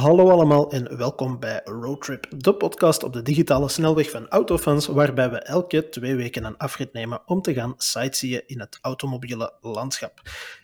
[0.00, 5.30] Hallo allemaal en welkom bij Roadtrip, de podcast op de digitale snelweg van Autofans, waarbij
[5.30, 10.20] we elke twee weken een afrit nemen om te gaan sightseeën in het automobiele landschap.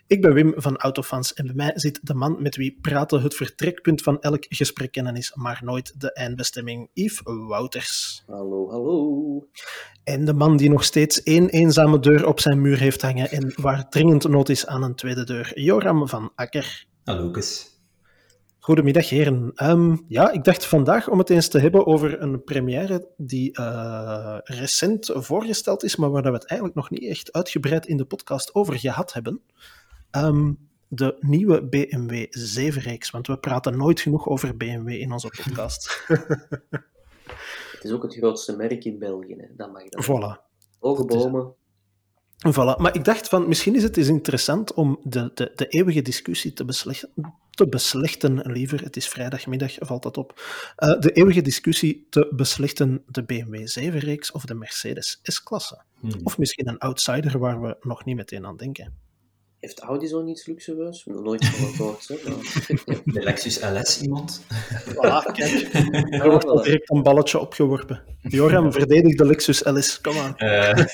[0.07, 3.35] Ik ben Wim van Autofans en bij mij zit de man met wie praten het
[3.35, 8.23] vertrekpunt van elk gesprek kennen is, maar nooit de eindbestemming, Yves Wouters.
[8.27, 9.47] Hallo, hallo.
[10.03, 13.53] En de man die nog steeds één eenzame deur op zijn muur heeft hangen en
[13.55, 16.85] waar dringend nood is aan een tweede deur, Joram van Akker.
[17.03, 17.76] Hallo, Kus.
[18.67, 19.51] Goedemiddag, heren.
[19.55, 24.37] Ehm, ja, ik dacht vandaag om het eens te hebben over een première die uh,
[24.43, 28.55] recent voorgesteld is, maar waar we het eigenlijk nog niet echt uitgebreid in de podcast
[28.55, 29.41] over gehad hebben.
[30.11, 36.03] Um, de nieuwe BMW 7-reeks, want we praten nooit genoeg over BMW in onze podcast.
[37.71, 39.47] het is ook het grootste merk in België, hè.
[39.55, 40.03] dat mag dan.
[40.03, 40.41] Voilà.
[40.79, 41.53] Hoge bomen.
[42.37, 42.81] Voilà.
[42.81, 46.53] Maar ik dacht van, misschien is het eens interessant om de, de, de eeuwige discussie
[46.53, 50.41] te beslechten, te beslechten, liever, het is vrijdagmiddag, valt dat op,
[50.77, 55.81] uh, de eeuwige discussie te beslechten de BMW 7-reeks of de Mercedes S-klasse.
[55.99, 56.11] Hmm.
[56.23, 58.93] Of misschien een outsider waar we nog niet meteen aan denken.
[59.67, 61.05] Heeft Audi zo niets luxueus?
[61.05, 62.07] Nog nooit van gehoord.
[63.13, 64.41] De Lexus LS iemand?
[64.89, 65.73] Voilà, kijk.
[66.23, 68.03] Er wordt al direct een balletje opgeworpen.
[68.21, 70.33] Joram, verdedig de Lexus LS, kom aan.
[70.37, 70.85] Uh,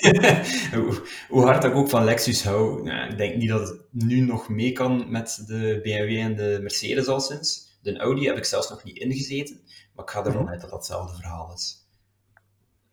[0.73, 4.19] hoe, hoe, hard ik ook van Lexus hou, nou, ik denk niet dat het nu
[4.19, 7.77] nog mee kan met de BMW en de Mercedes al sinds.
[7.81, 9.61] De Audi heb ik zelfs nog niet ingezeten,
[9.95, 11.87] maar ik ga ervan uit dat dat hetzelfde verhaal is.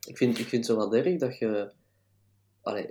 [0.07, 1.73] Ik vind, ik vind het zo wel erg dat je...
[2.63, 2.91] Allee,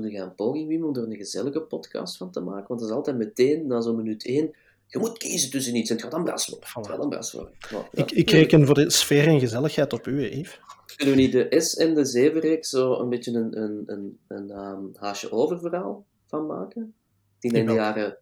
[0.00, 2.68] doe je een poging, Wim, om er een gezellige podcast van te maken?
[2.68, 4.50] Want dat is altijd meteen, na zo'n minuut één,
[4.86, 6.68] je moet kiezen tussen iets en het gaat dan bras worden.
[6.68, 7.54] Het gaat dan bras worden.
[7.70, 10.60] Ja, ik, ik reken voor de sfeer en gezelligheid op u, Yves.
[10.96, 14.50] Kunnen we niet de S en de 7-reeks zo een beetje een, een, een, een
[14.50, 16.94] um, haasje over verhaal van maken?
[17.38, 18.16] Die in de jaren...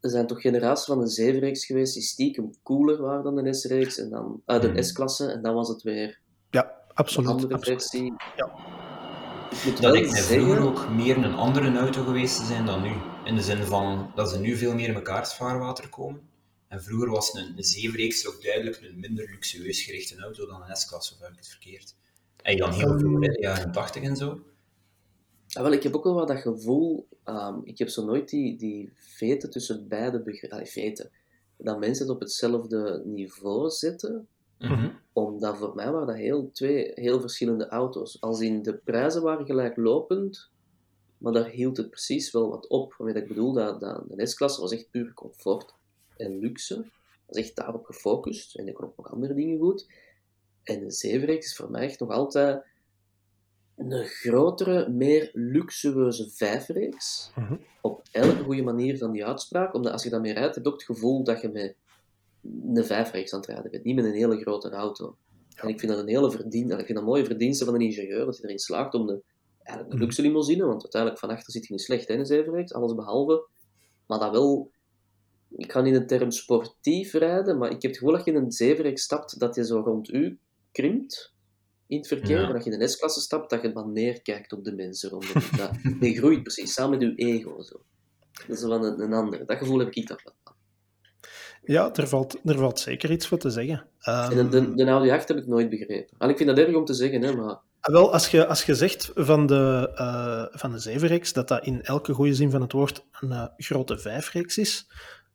[0.00, 3.98] Er zijn toch generaties van de 7-reeks geweest die stiekem cooler waren dan de S-reeks
[3.98, 4.82] en dan uh, de hmm.
[4.82, 6.20] S-klasse en dan was het weer
[6.50, 7.80] ja, absoluut, een andere absoluut.
[7.80, 8.14] versie.
[8.36, 8.81] Ja
[9.80, 12.92] dat lijkt mij vroeger ook meer een andere auto geweest te zijn dan nu.
[13.24, 16.20] In de zin van dat ze nu veel meer in mekaars vaarwater komen.
[16.68, 21.14] En vroeger was een, 7 ook duidelijk een minder luxueus gerichte auto dan een S-klasse,
[21.14, 21.94] of heb ik het verkeerd?
[22.42, 24.40] En dan heel veel in de jaren 80 en zo.
[25.46, 28.56] Ja, wel, ik heb ook wel wat dat gevoel, um, ik heb zo nooit die,
[28.56, 31.10] die veten tussen beide begrijpen, veten,
[31.56, 34.28] dat mensen het op hetzelfde niveau zetten,
[34.62, 34.90] Mhm.
[35.12, 38.20] Omdat voor mij waren dat heel, twee heel verschillende auto's.
[38.20, 40.50] Als in de prijzen waren gelijklopend,
[41.18, 42.94] maar daar hield het precies wel wat op.
[42.98, 45.74] Wat ik bedoel, dat, dat, de S-klasse was echt puur comfort
[46.16, 46.84] en luxe.
[47.26, 48.54] Was echt daarop gefocust.
[48.54, 49.86] En ik kon ook nog andere dingen goed.
[50.62, 52.64] En de 7 is voor mij echt nog altijd
[53.76, 57.32] een grotere, meer luxueuze 5-reeks.
[57.34, 57.56] Mhm.
[57.80, 59.74] Op elke goede manier van die uitspraak.
[59.74, 61.76] Omdat als je daarmee rijdt, heb je ook het gevoel dat je met
[62.42, 65.16] een het rijden bent, niet met een hele grote auto.
[65.54, 67.80] En ik vind dat een hele verdienste, ik vind dat een mooie verdienste van een
[67.80, 69.22] ingenieur, dat hij erin slaagt om de,
[69.56, 70.04] eigenlijk de mhm.
[70.04, 73.46] luxe limousine, want uiteindelijk van achter zit je niet slecht in een zevenreeks, alles behalve,
[74.06, 74.70] maar dat wel,
[75.56, 78.30] ik ga niet in de term sportief rijden, maar ik heb het gevoel dat je
[78.30, 80.38] in een zevenreeks stapt, dat je zo rond u
[80.72, 81.32] krimpt
[81.86, 82.46] in het verkeer, ja.
[82.46, 85.30] en dat je in een S-klasse stapt, dat je wat neerkijkt op de mensen rondom
[85.32, 85.56] je.
[86.00, 87.62] Dat, groeit precies, samen met je ego.
[87.62, 87.80] Zo.
[88.32, 89.46] Dat is wel een, een ander.
[89.46, 90.51] Dat gevoel heb ik toch wel.
[91.64, 93.84] Ja, er valt, er valt zeker iets voor te zeggen.
[94.08, 96.16] Um, de, de, de Audi 8 heb ik nooit begrepen.
[96.18, 97.58] En ik vind dat erg om te zeggen, hè, maar...
[97.80, 101.64] Ah, wel, als je, als je zegt van de, uh, van de 7-reeks dat dat
[101.64, 104.86] in elke goede zin van het woord een uh, grote 5-reeks is,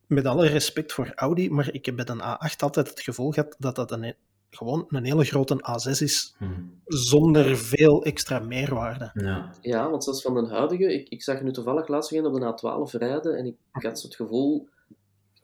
[0.06, 3.56] met alle respect voor Audi, maar ik heb bij een A8 altijd het gevoel gehad
[3.58, 4.14] dat dat een,
[4.50, 6.80] gewoon een hele grote A6 is, hmm.
[6.84, 9.10] zonder veel extra meerwaarde.
[9.14, 12.34] Ja, ja want zoals van de huidige, ik, ik zag nu toevallig laatst weer op
[12.34, 14.68] de A12 rijden en ik, ik had zo het gevoel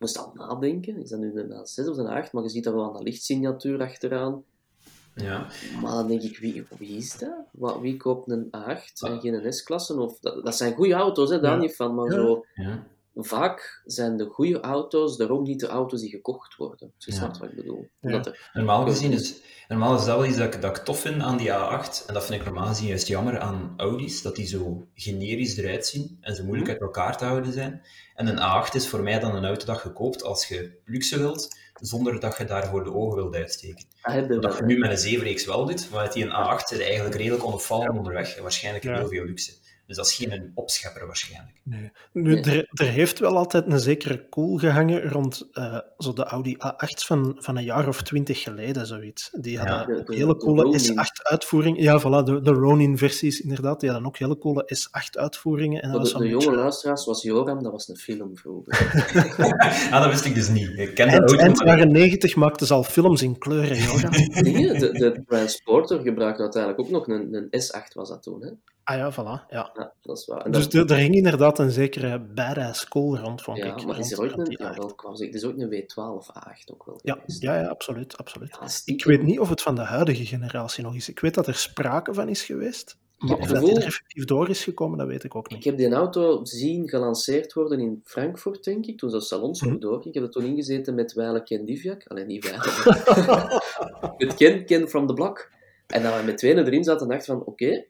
[0.05, 2.33] moest al nadenken, is dat nu een A6 of een 8?
[2.33, 4.45] Maar je ziet daar wel aan de lichtsignatuur achteraan.
[5.15, 5.47] Ja.
[5.83, 7.35] Maar dan denk ik, wie, wie is dat?
[7.53, 10.01] Wat, wie koopt een A8 en geen S-klasse?
[10.01, 11.59] Of, dat, dat, zijn goede auto's, hè, daar Ja.
[11.61, 11.95] niet van.
[11.95, 12.13] Maar Ja.
[12.13, 12.87] zo, ja.
[13.15, 16.93] Vaak zijn de goede auto's daarom niet de auto's die gekocht worden.
[16.97, 17.17] Als je Ja.
[17.19, 17.89] snapt wat ik bedoel.
[18.01, 18.11] Ja.
[18.25, 19.35] Er, Normaal gezien is,
[19.69, 22.07] normaal is dat wel iets dat ik, dat ik tof vind aan die A8.
[22.07, 25.87] En dat vind ik normaal gezien juist jammer aan Audi's, dat die zo generisch eruit
[25.87, 27.83] zien en zo moeilijk uit elkaar te houden zijn.
[28.15, 28.39] En een
[28.69, 32.21] A8 is voor mij dan een auto dat je koopt als je luxe wilt, zonder
[32.21, 33.85] dat je daarvoor de ogen wilt uitsteken.
[34.03, 36.79] dat heb je nu met een 7-reeks wel doet, maar met die een A8 is
[36.79, 38.99] eigenlijk redelijk onopvallend onderweg en waarschijnlijk Ja.
[38.99, 39.53] heel veel luxe.
[39.87, 41.61] Dus dat is geen opschepper waarschijnlijk.
[41.63, 41.93] Nee.
[42.13, 46.57] Nu, Er, er, heeft wel altijd een zekere cool gehangen rond uh, zo de Audi
[46.57, 49.31] A8 van, van een jaar of twintig geleden, zoiets.
[49.33, 51.83] Die hadden ja, hele coole S8-uitvoeringen.
[51.83, 53.81] Ja, voilà, de, de Ronin-versies inderdaad.
[53.81, 55.81] Die hadden ook hele coole S8-uitvoeringen.
[55.81, 58.73] En dat de, de jonge luisteraars was Joram, dat was een film vroeger.
[59.91, 60.71] ah, dat wist ik dus niet.
[60.79, 64.11] Ik ken eind, eind jaren negentig maakten ze al films in kleuren, Joram.
[64.81, 68.51] de, de Transporter gebruikte uiteindelijk ook nog een, een S8, was dat toen, hè?
[68.85, 69.47] Ah ja, voilà.
[69.49, 69.71] Ja.
[69.75, 70.51] ja dat is waar.
[70.51, 73.87] dus er hing inderdaad een zekere badass cool rond, vond ja, ik.
[73.87, 77.61] maar is er ooit een, ja, wel, is ook een W12A8 ook wel ja, ja,
[77.61, 78.17] ja, absoluut.
[78.17, 78.83] absoluut.
[78.85, 81.09] ik weet niet of het van de huidige generatie nog is.
[81.09, 82.97] Ik weet dat er sprake van is geweest.
[83.19, 85.59] Maar of dat er effectief door is gekomen, dat weet ik ook niet.
[85.59, 89.73] Ik heb die auto zien gelanceerd worden in Frankfurt, denk ik, toen zo'n salons nog
[89.73, 90.07] mm door.
[90.07, 92.07] Ik heb er toen ingezeten met Weile Ken Divjak.
[92.07, 93.63] Alleen niet Weile.
[94.19, 95.51] met Ken, Ken from the Block.
[95.87, 97.85] En dan we met tweeën erin zaten, dacht van, oké,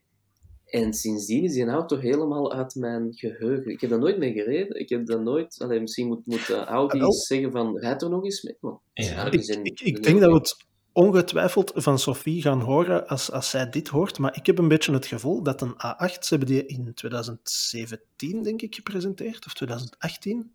[0.74, 3.70] en sindsdien is die auto helemaal uit mijn geheugen.
[3.70, 4.80] Ik heb daar nooit mee gereden.
[4.80, 5.56] Ik heb daar nooit...
[5.58, 8.56] Allee, misschien moet, moet Audi ah, zeggen van, rijd er nog eens mee.
[8.92, 9.30] Ja.
[9.30, 10.56] Ik, ik, ik denk dat we het
[10.92, 14.18] ongetwijfeld van Sophie gaan horen als, als zij dit hoort.
[14.18, 18.42] Maar ik heb een beetje het gevoel dat een A8, ze hebben die in 2017,
[18.42, 19.46] denk ik, gepresenteerd.
[19.46, 20.52] Of 2018.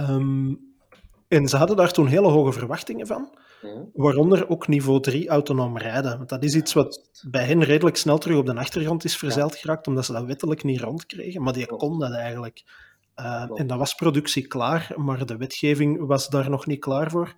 [0.00, 0.74] Um,
[1.28, 3.38] en ze hadden daar toen hele hoge verwachtingen van.
[3.92, 6.16] Waaronder ook niveau 3 autonoom rijden.
[6.16, 9.56] Want dat is iets wat bij hen redelijk snel terug op de achtergrond is verzeild
[9.56, 11.42] geraakt, omdat ze dat wettelijk niet rondkregen.
[11.42, 12.62] Maar die kon dat eigenlijk.
[13.16, 17.34] Uh, en dat was productie klaar, maar de wetgeving was daar nog niet klaar voor.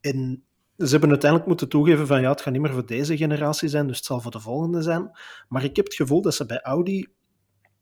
[0.00, 0.44] En
[0.78, 3.86] ze hebben uiteindelijk moeten toegeven van ja, het gaat niet meer voor deze generatie zijn,
[3.86, 5.10] dus het zal voor de volgende zijn.
[5.48, 7.06] Maar ik heb het gevoel dat ze bij Audi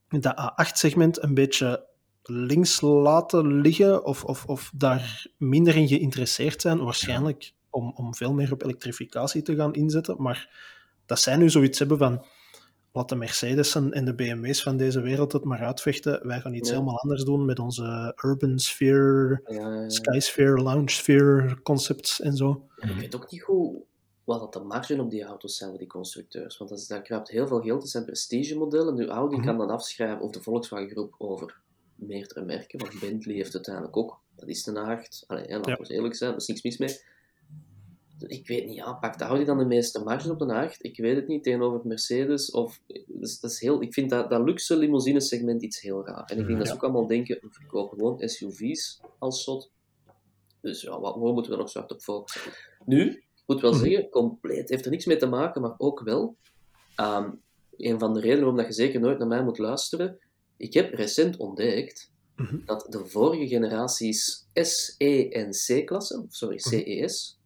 [0.09, 1.87] dat A8-segment een beetje
[2.23, 6.85] links laten liggen of, of, of daar minder in geïnteresseerd zijn.
[6.85, 10.23] Waarschijnlijk om, om veel meer op elektrificatie te gaan inzetten.
[10.23, 10.51] Maar
[11.07, 12.25] dat zij nu zoiets hebben van
[12.93, 16.27] laat de Mercedes'en en de BMW's van deze wereld het maar uitvechten.
[16.27, 21.63] Wij gaan iets helemaal anders doen met onze Urban Sphere, ja, Sky Sphere, Lounge Sphere
[21.63, 22.67] concepts en zo.
[22.77, 23.77] ik weet ook niet goed
[24.25, 26.59] wat dat de marge op die auto's zijn voor die constructeurs.
[26.59, 27.83] Want dat, daar kruipt heel veel geld.
[27.83, 28.95] Het zijn prestigemodellen.
[28.95, 31.61] Nu, Audi mm kan dan afschrijven, of de Volkswagen Groep, over
[31.95, 32.79] meerdere merken.
[32.79, 34.21] Want Bentley heeft uiteindelijk ook.
[34.37, 35.25] Dat is een acht.
[35.27, 37.01] Allee, ja, laten we eerlijk zijn, daar is niks mis mee
[38.27, 40.85] ik weet niet, ja, pakt Audi dan de meeste marge op de 8?
[40.85, 42.51] Ik weet het niet, tegenover Mercedes.
[42.51, 46.25] Of, dus, dat is heel, ik vind dat, dat luxe limousine segment iets heel raar.
[46.25, 49.71] En ik denk dat ze ook allemaal denken, we verkopen gewoon SUV's als soort.
[50.61, 52.53] Dus ja, wat, waar moeten we nog zwart op focussen?
[52.85, 53.85] Nu, ik moet wel mhm.
[53.85, 56.37] zeggen, compleet, heeft er niks mee te maken, maar ook wel.
[57.01, 57.41] Um,
[57.77, 60.19] een van de redenen waarom je zeker nooit naar mij moet luisteren.
[60.57, 62.59] Ik heb recent ontdekt mhm.
[62.65, 66.59] dat de vorige generaties S, E en C-klasse, sorry.
[66.59, 67.39] CES,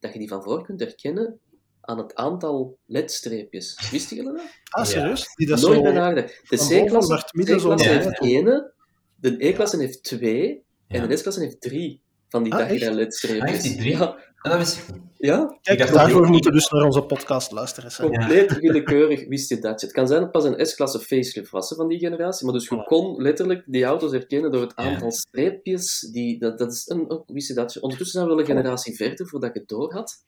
[0.00, 1.40] Dat je die van voor kunt herkennen
[1.80, 3.90] aan het aantal ledstreepjes.
[3.90, 4.42] Wisten jullie dat?
[4.68, 5.34] Ah, serieus?
[5.34, 6.12] Die dat Nooit zo...
[6.48, 8.72] De C-klasse heeft één,
[9.16, 13.50] de E-klasse heeft twee en de S-klasse heeft drie van die ah, ledstreepjes.
[13.50, 13.96] heeft die drie?
[13.96, 14.18] Ja.
[14.44, 15.58] Ah, dat wist ik Ja?
[15.62, 17.92] Kijk, daarvoor moeten we dus naar onze podcast luisteren.
[18.10, 19.80] Compleet willekeurig wist je dat.
[19.80, 22.84] Het kan zijn dat pas een S-klasse facelift was van die generatie, maar dus je
[22.84, 26.08] kon letterlijk die auto's herkennen door het aantal streepjes.
[26.12, 27.80] Die, dat, dat is een, wist je dat?
[27.80, 30.24] Ondertussen zijn we wel een generatie verder voordat ik het door had.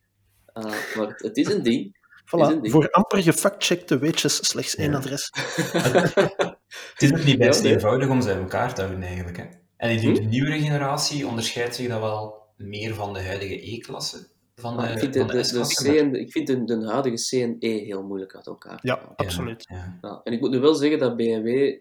[0.55, 0.65] Uh,
[0.97, 1.97] maar het, is een ding.
[2.25, 5.31] Voilà, voor amper gefactcheckte weetjes slechts één adres.
[6.95, 9.37] het is ook niet best eenvoudig om ze in elkaar te houden eigenlijk.
[9.37, 9.45] Hè?
[9.77, 10.23] En ik denk, hm?
[10.23, 14.27] de nieuwere generatie onderscheidt zich dat wel meer van de huidige E-klasse.
[14.55, 17.43] Van de, ik vind, de, de, de, C en, ik vind de, de, huidige C
[17.43, 18.79] en E heel moeilijk uit elkaar.
[18.83, 19.65] Ja, absoluut.
[19.69, 20.21] Ja, ja.
[20.25, 21.79] en ik moet nu wel zeggen dat BMW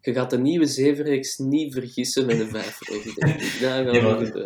[0.00, 3.14] je gaat de nieuwe 7-reeks niet vergissen met een 5-reeks.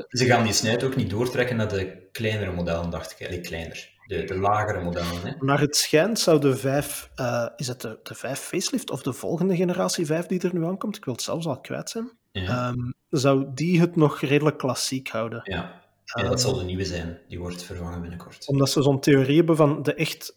[0.08, 3.20] ze gaan die snijd ook niet doortrekken naar de kleinere modellen, dacht ik.
[3.20, 3.90] Eigenlijk kleiner.
[4.06, 5.20] De, de lagere modellen.
[5.22, 5.32] Hè?
[5.38, 9.12] Naar het schijnt zou de 5, uh, is het de, de 5 facelift of de
[9.12, 12.68] volgende generatie 5 die er nu aankomt, ik wil het zelfs al kwijt zijn, ja.
[12.68, 15.40] um, zou die het nog redelijk klassiek houden.
[15.44, 15.80] Ja.
[16.04, 17.18] Ja, dat zal de nieuwe zijn.
[17.28, 18.48] Die wordt vervangen binnenkort.
[18.48, 20.36] Omdat ze zo'n theorie hebben van de echt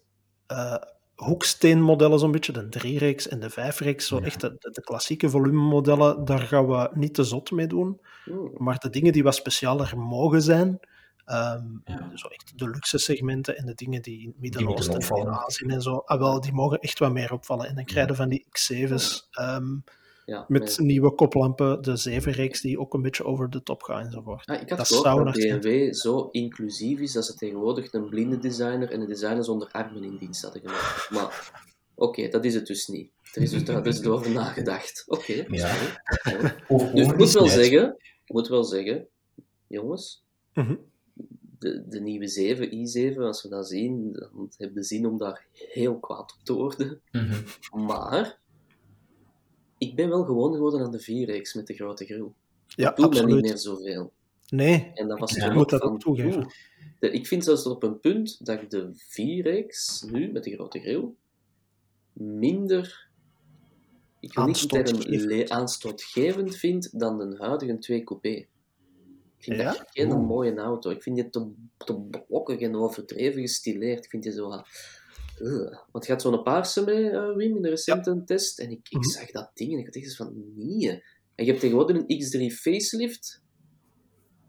[0.51, 0.75] uh,
[1.15, 6.39] hoeksteenmodellen, zo'n beetje, de 3-reeks en de 5-reeks, zo echt de, de, klassieke volumemodellen, daar
[6.39, 8.01] gaan we niet te zot mee doen.
[8.57, 10.79] Maar de dingen die wat specialer mogen zijn,
[11.25, 11.81] um,
[12.13, 15.81] zo echt de luxe segmenten en de dingen die in het Midden-Oosten en Azië en
[15.81, 17.67] zo, ah, wel, die mogen echt wat meer opvallen.
[17.67, 19.29] En dan krijg je van die X7's.
[19.39, 19.83] Um,
[20.25, 24.45] ja, met nieuwe koplampen, de 7-reeks die ook een beetje over de top gaan enzovoort.
[24.45, 28.39] Ah, ik had dat gehoord dat BMW zo inclusief is dat ze tegenwoordig een blinde
[28.39, 31.09] designer en een designer zonder armen in dienst hadden gemaakt.
[31.09, 31.63] Maar
[31.95, 33.11] oké, dat is het dus niet.
[33.33, 35.03] Er is dus, daar is over nagedacht.
[35.07, 35.75] Oké, okay, ja.
[36.93, 39.07] Dus ik moet wel zeggen, ik moet wel zeggen,
[39.67, 40.75] jongens, mhm.
[41.59, 45.45] de, de nieuwe 7, i7, als we dat zien, dan hebben we zin om daar
[45.53, 47.01] heel kwaad op te worden.
[47.11, 47.41] Mhm.
[47.85, 48.43] Maar
[49.77, 52.31] ik ben wel gewoon geworden aan de 4X met de grote grill.
[52.67, 53.35] Ja, Ik doe absoluut.
[53.35, 54.13] niet meer zoveel.
[54.49, 56.47] Nee, En dat was Ik moet ook dat ook toegeven.
[56.99, 60.51] de- ik vind zelfs tot op een punt dat ik de 4X nu, met de
[60.53, 61.07] grote grill,
[62.13, 63.03] minder
[64.19, 66.55] ik wil niet term Aanstootgevend.
[66.55, 68.29] vind dan de huidige 2 coupé.
[68.29, 68.47] Ik
[69.37, 69.71] vind Ja?
[69.71, 70.89] dat geen mooie auto.
[70.89, 74.03] Ik vind die te, te blokkig en overdreven gestileerd.
[74.03, 74.49] Ik vind die zo...
[75.39, 75.77] wat- Ugh.
[75.91, 78.59] Want je had zo'n paarse mee, eh, Wim, in de recente test.
[78.59, 79.09] En ik, ik Mhm.
[79.09, 80.89] zag dat ding en ik had echt van, nee.
[81.35, 83.43] En je hebt tegenwoordig een X3 facelift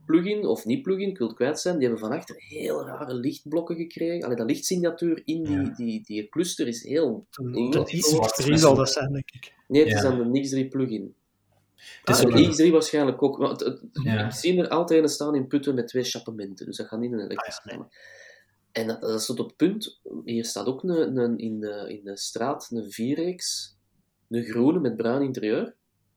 [0.07, 1.79] plugin, of niet plugin, ik wil het kwijt zijn.
[1.79, 4.25] Die hebben van achter heel rare lichtblokken gekregen.
[4.25, 5.73] Allee, dat lichtsignatuur in die, Ja.
[5.77, 7.27] die, die cluster is heel...
[7.31, 9.53] een, een zwart X3 met zal dat zijn, denk ik.
[9.69, 10.11] Nee, het is Ja.
[10.17, 11.15] dan de X3 plugin.
[12.05, 13.39] Het is Ah, de een- X3 waarschijnlijk ook.
[13.39, 14.25] Maar het, het- Ja.
[14.27, 16.67] Ik zie er altijd een staan in putten met twee chappementen.
[16.67, 17.89] Dus dat gaat niet een elektrische Ah, ja, nee.
[18.77, 20.01] En dat, dat is tot op het punt.
[20.25, 23.75] Hier staat ook een, een, in, de, in de straat een 4X.
[24.29, 25.77] Een groene met bruin interieur.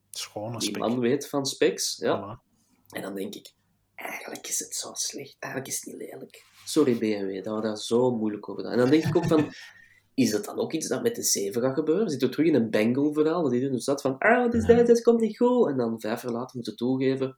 [0.09, 0.81] Schone Die spek.
[0.81, 1.97] man weet van specs.
[1.97, 2.17] Ja.
[2.17, 2.47] Voilà.
[2.89, 3.53] En dan denk ik,
[3.95, 5.35] eigenlijk is het zo slecht.
[5.39, 6.45] Eigenlijk is het niet lelijk.
[6.65, 8.71] Sorry BMW, dat we daar zo moeilijk over doen.
[8.71, 9.53] En dan denk ik ook van,
[10.13, 12.09] is dat dan ook iets dat met de 7 gaat gebeuren?
[12.09, 14.65] Zit er terug in een Bengal verhaal, dat iedereen dus staat van, ah, wat is
[14.65, 15.69] dat, komt niet goed.
[15.69, 17.37] En dan vijf jaar later moeten toegeven.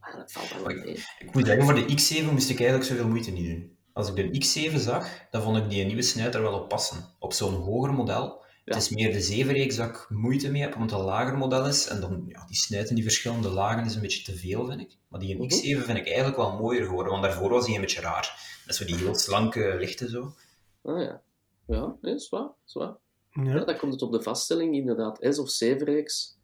[0.00, 1.04] Ah, dat valt wel mee.
[1.18, 3.80] Ik moet zeggen, voor de X7 moest ik eigenlijk zoveel moeite niet doen.
[3.92, 7.04] Als ik de X7 zag, dan vond ik die nieuwe snuit er wel op passen.
[7.18, 8.40] Op zo'n hoger model.
[8.64, 8.74] Ja.
[8.74, 11.66] Het is meer de 7-reeks dat ik moeite mee heb, omdat het een lager model
[11.66, 11.86] is.
[11.88, 14.96] En dan, ja, die snuiten, die verschillende lagen, is een beetje te veel, vind ik.
[15.08, 15.42] Maar die Mhm.
[15.44, 18.60] X7 vind ik eigenlijk wel mooier geworden, want daarvoor was die een beetje raar.
[18.66, 20.34] Dat is zo die heel slanke lichten zo.
[20.82, 21.22] Ah ja.
[21.66, 22.50] Ja, nee, is waar.
[22.66, 22.96] Is waar.
[23.32, 23.64] Ja, Ja.
[23.64, 26.36] dan komt het op de vaststelling, inderdaad, S of 7-reeks.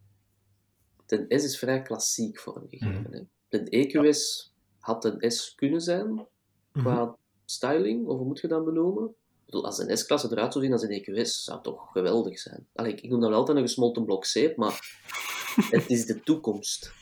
[1.06, 3.02] De S is vrij klassiek vormgegeven.
[3.02, 3.12] Mhm.
[3.12, 3.20] hè.
[3.48, 6.26] De EQS had een S kunnen zijn,
[6.72, 7.12] qua Mhm.
[7.50, 9.04] Styling, of hoe moet je dat benoemen?
[9.04, 12.38] Ik bedoel, als een S-klasse eruit zou zien als een EQS, zou het toch geweldig
[12.38, 12.66] zijn.
[12.74, 15.00] Allee, ik noem dat wel altijd een gesmolten blok zeep, maar
[15.70, 16.92] het is de toekomst.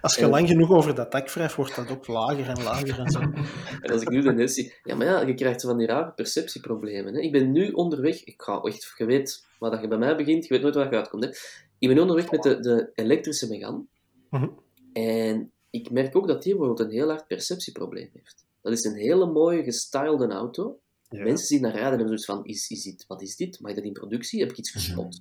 [0.00, 3.10] Als je lang genoeg over dat dak wrijft, wordt dat ook lager en lager en
[3.10, 3.20] zo.
[3.82, 4.74] En als ik nu de zie...
[4.82, 7.14] Ja, maar ja, je krijgt van die rare perceptieproblemen.
[7.14, 7.20] Hè.
[7.20, 8.24] Ik ben nu onderweg...
[8.24, 8.94] Ik ga echt...
[8.96, 11.24] Je weet waar dat je bij mij begint, je weet nooit waar je uitkomt.
[11.24, 11.30] Hè.
[11.78, 13.84] Ik ben nu onderweg met de, de elektrische Megane.
[14.30, 14.48] Mhm.
[14.92, 18.44] En ik merk ook dat die bijvoorbeeld een heel hard perceptieprobleem heeft.
[18.62, 20.78] Dat is een hele mooie, gestylede auto.
[21.08, 21.22] Ja.
[21.22, 23.60] Mensen zien naar rijden en hebben zoiets van, is, is dit, wat is dit?
[23.60, 24.40] Mag dat in productie?
[24.40, 25.20] Heb ik iets gespot?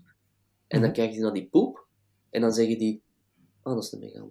[0.68, 0.92] En dan Mhm.
[0.92, 1.88] krijg je naar die poep,
[2.30, 3.02] en dan zeggen die,
[3.64, 4.30] oh, dat is een Megane.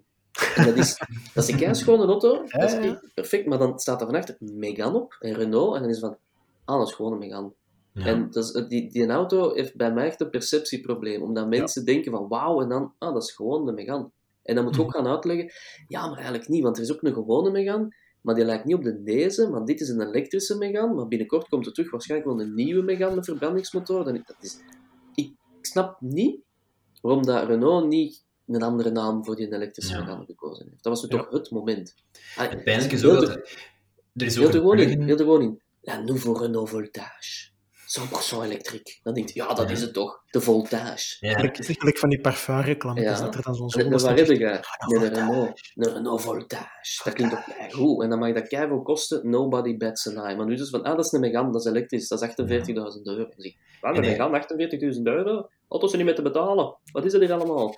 [0.55, 0.99] En dat is,
[1.35, 5.01] dat is een keischone auto, dat is perfect, maar dan staat er van achter Megane
[5.01, 6.17] op, en Renault, en dan is het van,
[6.65, 7.53] ah, dat is gewoon een Megane.
[7.93, 8.05] Ja.
[8.05, 12.29] En dus, die, die auto heeft bij mij echt een perceptieprobleem, omdat mensen denken van,
[12.29, 14.11] wauw, en dan, ah, dat is gewoon de Megane.
[14.43, 15.53] En dan moet je ook gaan uitleggen,
[15.89, 18.75] ja, maar eigenlijk niet, want er is ook een gewone Megane, maar die lijkt niet
[18.77, 22.31] op de deze, maar dit is een elektrische Megane, maar binnenkort komt er terug waarschijnlijk
[22.31, 24.05] wel een nieuwe Megane met verbrandingsmotor.
[24.05, 24.59] Dan, dat is,
[25.15, 26.41] ik snap niet
[27.03, 30.01] waarom dat Renault niet een andere naam voor die elektrische Ja.
[30.01, 30.83] Megane gekozen heeft.
[30.83, 31.23] Dat was nu Ja.
[31.23, 31.95] toch het moment.
[32.37, 33.31] Ah, Het pijnlijke is ook dat...
[34.15, 34.85] Er is ook er een gewoon in.
[34.85, 35.61] plugin- Heel er gewoon in.
[35.81, 37.51] La nouveau Renault Voltage.
[37.97, 39.01] 100% elektriek.
[39.03, 39.75] Dan denk je, ja, dat Ja.
[39.75, 40.23] is het toch.
[40.31, 41.17] De Voltage.
[41.27, 41.33] Ja.
[41.33, 43.13] Gelijk, het is gelijk van die parfumreclame, Ja.
[43.13, 45.61] is dat er dan zo'n zonde waar heb je Nee, een Renault.
[45.75, 47.01] Een Renault Voltage.
[47.05, 48.03] Dat klinkt toch kei goed.
[48.03, 49.31] En dan mag dat keiveel kosten.
[49.31, 50.37] Nobody bats an eye.
[50.37, 52.09] Maar nu is het van, ah, dat is een Megane, dat is elektrisch.
[52.09, 53.27] Dat is 48.000 euro.
[53.37, 54.31] Ik, wat, een Megane,
[54.97, 55.49] 48.000 euro?
[55.69, 56.77] Auto's zijn niet meer te betalen.
[56.93, 57.75] Wat is er hier allemaal?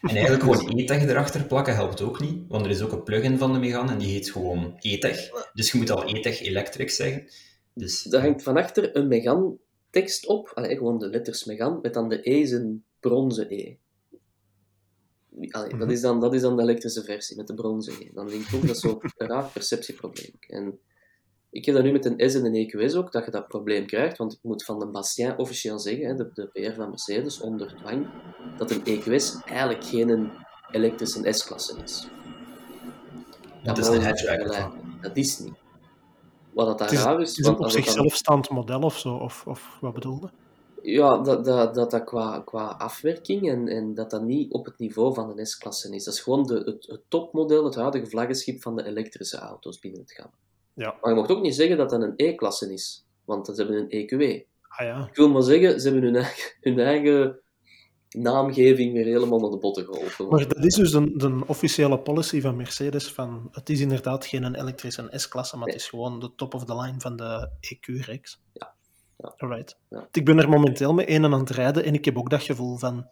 [0.00, 3.38] En eigenlijk gewoon e-tech erachter plakken helpt ook niet, want er is ook een plugin
[3.38, 5.28] van de Megane en die heet gewoon e-tech.
[5.52, 7.28] Dus je moet al e-tech electric zeggen.
[7.74, 9.56] Dus, Daar hangt van achter een Megane
[9.90, 10.50] tekst op.
[10.54, 13.76] Allee, gewoon de letters Megane, met dan de E is een bronzen E.
[15.48, 15.90] Allee, dat, Mhm.
[15.90, 18.10] is dan, dat is dan de elektrische versie, met de bronzen E.
[18.12, 20.30] Dan denk ik ook, dat is zo'n raar perceptieprobleem.
[20.40, 20.78] En
[21.50, 23.86] ik heb dat nu met een S en een EQS ook, dat je dat probleem
[23.86, 27.40] krijgt, want ik moet van de Bastien officieel zeggen, hè, de, de PR van Mercedes,
[27.40, 28.06] onder dwang,
[28.56, 30.30] dat een EQS eigenlijk geen
[30.70, 32.06] elektrische S-klasse is.
[33.62, 34.72] dat is een hatchback.
[35.02, 35.52] Dat is niet.
[36.52, 39.14] Wat dat daar is, raar het is, is een op zichzelf staand model of zo,
[39.14, 40.30] of, of wat bedoelde?
[40.82, 44.78] Ja, dat dat, dat, dat qua, qua afwerking en, en dat dat niet op het
[44.78, 46.04] niveau van een S-klasse is.
[46.04, 50.00] Dat is gewoon de, het, het topmodel, het huidige vlaggenschip van de elektrische auto's binnen
[50.00, 50.30] het gaan.
[50.74, 50.96] Ja.
[51.00, 53.90] Maar je mag ook niet zeggen dat dat een E-klasse is, want ze hebben een
[53.90, 54.44] EQE.
[54.68, 55.06] Ah ja.
[55.06, 57.40] Ik wil maar zeggen, ze hebben hun eigen, hun eigen
[58.18, 60.28] naamgeving weer helemaal naar de botten geholpen.
[60.28, 64.54] Maar dat is dus de, de officiële policy van Mercedes van het is inderdaad geen
[64.54, 68.40] elektrische S-klasse, maar het is gewoon de top of the line van de EQ-reeks.
[68.52, 68.74] Ja.
[69.16, 69.34] Ja.
[69.36, 69.76] Alright.
[69.88, 70.08] Ja.
[70.12, 72.42] Ik ben er momenteel mee een en aan het rijden en ik heb ook dat
[72.42, 73.06] gevoel van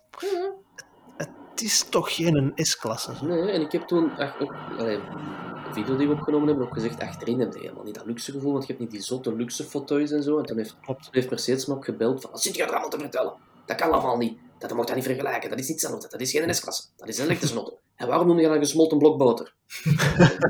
[1.59, 3.13] het is toch geen S-klasse.
[3.23, 6.75] Nee, en ik heb toen ach, ook, allee, een video die we opgenomen hebben, ook
[6.75, 9.37] gezegd, achterin heb je helemaal niet dat luxe gevoel, want je hebt niet die zotte
[9.37, 10.39] luxe fauteuils en zo.
[10.39, 10.77] En toen heeft.
[10.87, 13.33] Toen heeft Mercedes me ook gebeld van, zit je allemaal te vertellen?
[13.67, 14.39] Dat kan allemaal niet.
[14.59, 15.51] Dat mag dat niet vergelijken.
[15.51, 16.09] Dat is niet hetzelfde.
[16.09, 16.83] Dat is geen S-klasse.
[16.97, 17.79] Dat is een elektrische auto.
[17.95, 19.55] En waarom noem je dan een gesmolten blok boter?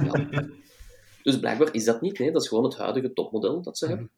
[0.04, 0.46] ja.
[1.22, 2.18] Dus blijkbaar is dat niet.
[2.18, 4.10] Nee, dat is gewoon het huidige topmodel dat ze hebben.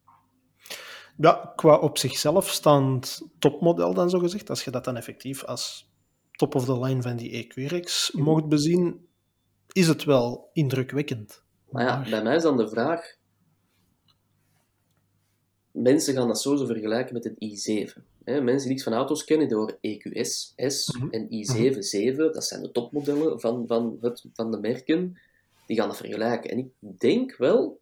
[1.17, 5.89] Ja, qua op zichzelf staand topmodel dan zo gezegd, als je dat dan effectief als
[6.31, 9.07] top of the line van die EQRX mocht bezien,
[9.71, 11.43] is het wel indrukwekkend.
[11.69, 13.15] Maar ja, bij mij is dan de vraag,
[15.71, 18.01] mensen gaan dat sowieso vergelijken met een i7.
[18.23, 21.07] Hè, mensen die iets van auto's kennen door EQS S mhm.
[21.09, 25.17] en i7 7, dat zijn de topmodellen van, van, het, van de merken,
[25.67, 26.51] die gaan dat vergelijken.
[26.51, 27.79] En ik denk wel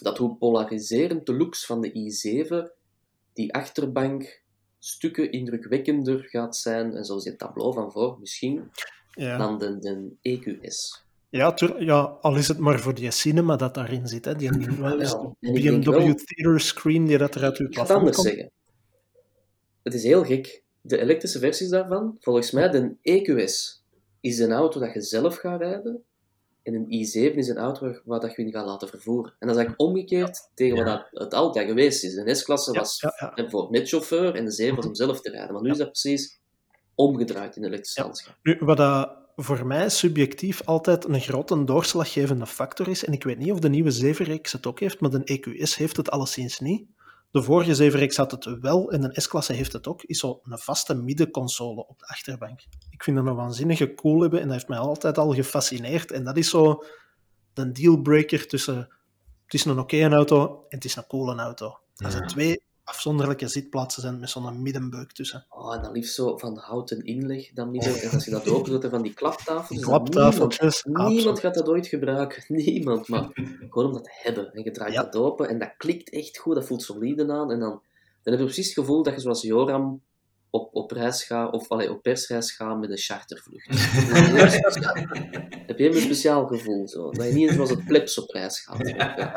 [0.00, 2.80] dat hoe polariserend de looks van de i7
[3.32, 4.42] die achterbank
[4.78, 8.70] stukken indrukwekkender gaat zijn, en zoals je tableau van voor misschien,
[9.10, 9.38] ja.
[9.38, 11.04] dan de, de EQS.
[11.32, 14.24] Ja, ja, al is het maar voor die cinema dat daarin zit.
[14.24, 14.34] Hè.
[14.34, 14.50] Die,
[15.40, 18.50] ja, BMW Theater Screen die dat eruit uw plafond anders zeggen.
[19.82, 20.62] Het is heel gek.
[20.80, 23.82] De elektrische versies daarvan, volgens mij de EQS,
[24.20, 26.02] is een auto dat je zelf gaat rijden.
[26.62, 29.34] En een i7 is een auto waar dat je in gaat laten vervoeren.
[29.38, 32.14] En dat is eigenlijk omgekeerd tegen wat het altijd geweest is.
[32.14, 33.00] De S-klasse was
[33.48, 35.52] voor met chauffeur en de 7 was om zelf te rijden.
[35.52, 36.40] Maar nu is dat precies
[36.94, 38.36] omgedraaid in de elektrische landschap.
[38.42, 43.38] Nu, wat dat voor mij subjectief altijd een grote doorslaggevende factor is, en ik weet
[43.38, 46.86] niet of de nieuwe 7-reeks het ook heeft, maar de EQS heeft het alleszins niet.
[47.30, 50.58] De vorige 7-reeks had het wel en de S-klasse heeft het ook, is zo een
[50.58, 52.60] vaste middenconsole op de achterbank.
[52.90, 56.10] Ik vind dat een waanzinnige cool hebben en dat heeft mij altijd al gefascineerd.
[56.10, 56.84] En dat is zo
[57.52, 58.88] de dealbreaker tussen
[59.44, 61.78] het is een oké auto en het is een coole auto.
[61.96, 65.46] Als er twee afzonderlijke zitplaatsen zijn met zo'n middenbeuk tussen.
[65.48, 68.00] Oh, en dan liefst zo van houten inleg, dan midden.
[68.00, 69.80] En als je dat openzet, van die klaptafels.
[69.80, 70.82] Klaptafeltjes.
[70.82, 72.44] Niemand, niemand, gaat dat ooit gebruiken.
[72.64, 73.08] Niemand.
[73.08, 73.28] Maar
[73.68, 74.52] gewoon om dat te hebben.
[74.52, 76.54] En je draait dat open en dat klikt echt goed.
[76.54, 77.50] Dat voelt solide aan.
[77.50, 77.82] En dan,
[78.22, 80.02] dan heb je precies het gevoel dat je zoals Joram
[80.52, 83.68] op, op reis gaat, of allee, op persreis gaat met een chartervlucht.
[85.66, 87.10] heb je een speciaal gevoel, zo.
[87.10, 88.88] Dat je niet eens zoals het plebs op reis gaat.
[88.88, 89.32] Ja,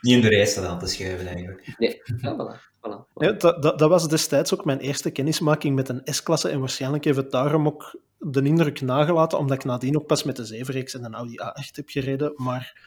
[0.00, 1.74] niet in de reis aan te schuiven, eigenlijk.
[1.78, 2.60] Nee, ja, voilà.
[2.76, 6.60] voilà, Ja, dat, dat, dat, was destijds ook mijn eerste kennismaking met een S-klasse en
[6.60, 10.44] waarschijnlijk heeft het daarom ook de indruk nagelaten, omdat ik nadien ook pas met de
[10.44, 12.80] 7 en een Audi A8 heb gereden, maar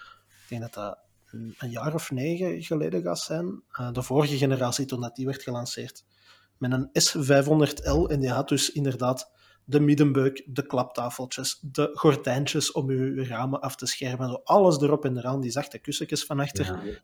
[0.44, 0.98] ik denk dat dat
[1.58, 3.64] een jaar of negen geleden gaat zijn.
[3.80, 6.04] Uh, de vorige generatie, toen dat die werd gelanceerd
[6.62, 8.12] met een S500L.
[8.12, 9.32] En die had dus inderdaad
[9.66, 14.30] de middenbeuk, de klaptafeltjes, de gordijntjes om uw ramen af te schermen.
[14.30, 17.00] Zo alles erop en eraan, die zachte kussentjes van achter.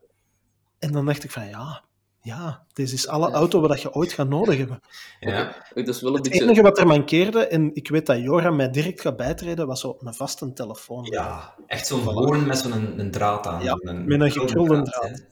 [0.79, 1.83] En dan dacht ik van ja,
[2.27, 4.79] ja, dit is alle auto wat je ooit gaat nodig hebben.
[5.19, 8.55] Ja, dat is wel een het enige wat er mankeerde, en ik weet dat Joram
[8.55, 11.05] mij direct gaat bijtreden, was zo een vaste telefoon.
[11.05, 13.63] Ja, echt zo'n gewoon met zo'n draad aan.
[13.63, 15.25] Ja, een, met een gekrulde draad.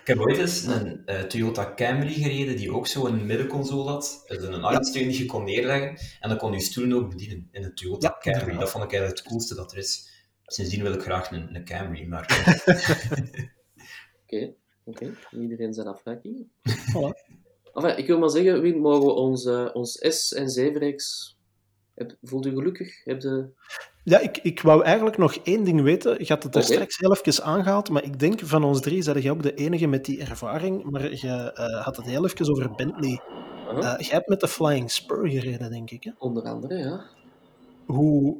[0.00, 4.24] ik heb ooit eens een uh, Toyota Camry gereden die ook zo'n middenconsole had.
[4.26, 7.64] Dus een armsteun die je kon neerleggen en dan kon je stoelen ook bedienen in
[7.64, 8.58] een Toyota Camry.
[8.58, 10.08] Dat vond ik eigenlijk het coolste dat er is.
[10.42, 12.26] Sindsdien wil ik graag een, een Camry, maar...
[14.22, 14.52] Oké.
[14.90, 16.46] Oké, iedereen zijn afwijking.
[16.94, 17.38] Voilà.
[17.74, 21.38] Enfin, ik wil maar zeggen, wie mogen we ons, uh, ons S- en 7-reeks...
[22.22, 23.04] Voelt u gelukkig?
[23.04, 23.48] Heb de...
[24.04, 26.18] Ja, ik, ik wou eigenlijk nog één ding weten.
[26.18, 29.20] Je had het er straks heel even aangehaald, maar ik denk van ons drie zei
[29.20, 32.70] jij ook de enige met die ervaring, maar je uh, had het heel even over
[32.74, 33.20] Bentley.
[33.72, 36.04] Uh, jij hebt met de Flying Spur gereden, denk ik.
[36.04, 36.10] Hè?
[36.18, 37.04] Onder andere, ja.
[37.86, 38.36] Hoe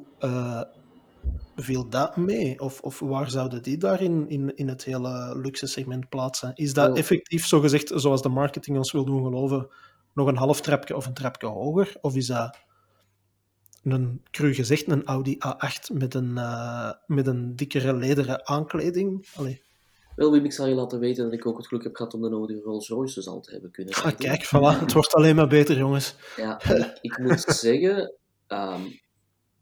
[1.63, 2.61] viel dat mee?
[2.61, 6.53] Of, of waar zouden die daarin in, in het hele luxe segment plaatsen?
[6.55, 9.69] Is dat effectief, zo gezegd, zoals de marketing ons wil doen geloven,
[10.15, 11.97] nog een half trapje of een trapje hoger?
[12.01, 12.59] Of is dat
[13.83, 19.29] een, cru gezegd, een Audi A8 met een, uh, met een dikkere lederen aankleding?
[19.35, 19.63] Allee.
[20.17, 22.23] Wel, Wim, ik zal je laten weten dat ik ook het geluk heb gehad om
[22.23, 25.49] de nodige Rolls Royces al te hebben kunnen ah, Kijk, voilà, het wordt alleen maar
[25.49, 26.15] beter, jongens.
[26.37, 28.15] Ja, ik, ik moet zeggen,
[28.49, 29.01] um,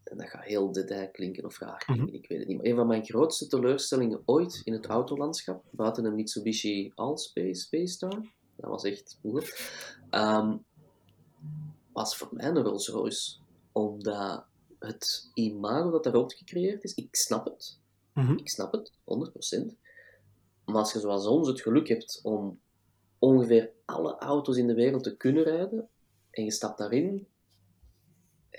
[0.09, 2.13] en dat gaat heel detail klinken of klinken, mhm.
[2.13, 2.57] ik weet het niet.
[2.57, 7.93] Maar een van mijn grootste teleurstellingen ooit in het autolandschap, buiten een Mitsubishi Allspace Space
[7.93, 8.21] Star,
[8.55, 9.79] dat was echt moeilijk,
[10.11, 10.63] um,
[11.93, 13.37] was voor mij een Rolls Royce.
[13.71, 14.45] Omdat
[14.79, 17.79] het imago dat daarop gecreëerd is, ik snap het.
[18.13, 18.37] Mhm.
[18.37, 19.75] Ik snap het, 100%.
[20.65, 22.59] Maar als je zoals ons het geluk hebt om
[23.19, 25.89] ongeveer alle auto's in de wereld te kunnen rijden,
[26.31, 27.27] en je stapt daarin,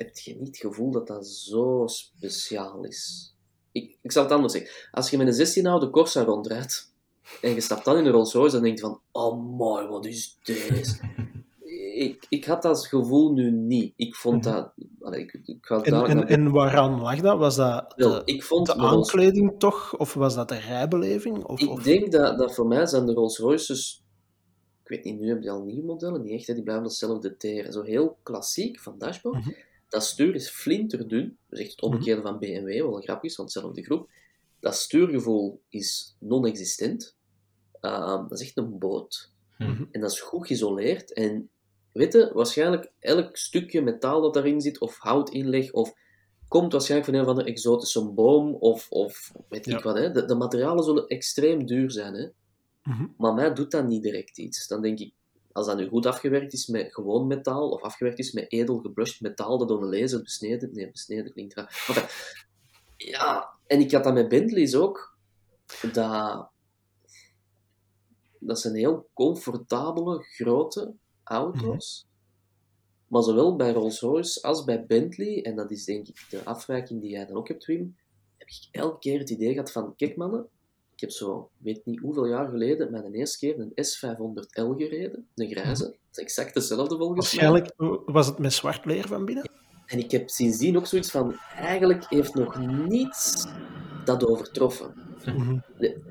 [0.01, 3.35] heb je niet het gevoel dat dat zo speciaal is.
[3.73, 4.89] Ik, ik zal het anders zeggen.
[4.91, 6.93] Als je met een 16 oude Corsa rondrijdt
[7.41, 10.07] en je stapt dan in een Rolls Royce, dan denk je van, oh mooi, wat
[10.07, 11.01] is dit?
[11.95, 13.93] ik, ik had dat gevoel nu niet.
[13.97, 14.55] Ik vond mhm.
[14.55, 14.73] dat...
[15.15, 17.39] ik, ik en, en, en, waaraan lag dat?
[17.39, 19.97] Was dat de, ik vond de aankleding toch?
[19.97, 21.45] Of was dat de rijbeleving?
[21.45, 24.05] Of, ik denk dat, dat voor mij zijn de Rolls Royces...
[24.83, 27.37] Ik weet niet, nu heb je al nieuwe modellen, niet echt, hè, die blijven hetzelfde
[27.37, 27.73] teren.
[27.73, 29.45] Zo heel klassiek van dashboard.
[29.45, 29.51] Mhm.
[29.91, 33.83] Dat stuur is flinterdun, dus echt het omgekeerde van BMW, wel grappig is, want hetzelfde
[33.83, 34.11] groep.
[34.61, 37.17] Dat stuurgevoel is non-existent.
[37.81, 39.33] Ehm, dat is echt een boot.
[39.57, 39.85] Hm.
[39.91, 41.13] En dat is goed geïsoleerd.
[41.13, 41.51] En
[41.93, 45.95] weet je, waarschijnlijk elk stukje metaal dat daarin zit, of houtinleg, of
[46.49, 49.77] komt waarschijnlijk van een of andere exotische boom, of, of weet Ja.
[49.77, 49.97] ik wat.
[49.97, 50.11] Hè.
[50.11, 52.15] De, de materialen zullen extreem duur zijn.
[52.15, 52.29] Hè.
[52.83, 53.07] Mhm.
[53.17, 54.67] Maar mij doet dat niet direct iets.
[54.67, 55.13] Dan denk ik,
[55.53, 59.21] als dat nu goed afgewerkt is met gewoon metaal, of afgewerkt is met edel gebrushed
[59.21, 60.73] metaal dat door een laser besneden...
[60.73, 62.45] Nee, besneden klinkt raar.
[62.97, 65.19] Ja, en ik had dat met Bentleys ook.
[65.93, 66.51] Dat,
[68.39, 72.09] dat zijn heel comfortabele, grote auto's.
[73.11, 77.11] Maar zowel bij Rolls-Royce als bij Bentley, en dat is denk ik de afwijking die
[77.11, 77.97] jij dan ook hebt, Wim,
[78.37, 80.49] heb ik elke keer het idee gehad van, kijk mannen,
[81.01, 85.51] ik heb zo, weet niet hoeveel jaar geleden, mijn eerste keer een S500L gereden, een
[85.51, 85.83] grijze.
[85.85, 87.51] Dat is exact hetzelfde volgens mij.
[87.51, 89.51] Waarschijnlijk was het met zwart leer van binnen.
[89.87, 92.59] En ik heb sindsdien ook zoiets van, eigenlijk heeft nog
[92.89, 93.47] niets
[94.05, 94.95] dat overtroffen.
[95.25, 95.59] Mhm.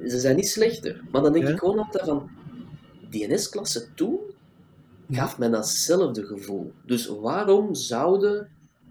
[0.08, 1.52] Ze zijn niet slechter, maar dan denk Ja.
[1.52, 2.30] ik gewoon altijd van,
[3.10, 4.19] die NS-klasse toen
[5.10, 6.71] gaf mij datzelfde gevoel.
[6.86, 8.49] Dus waarom zouden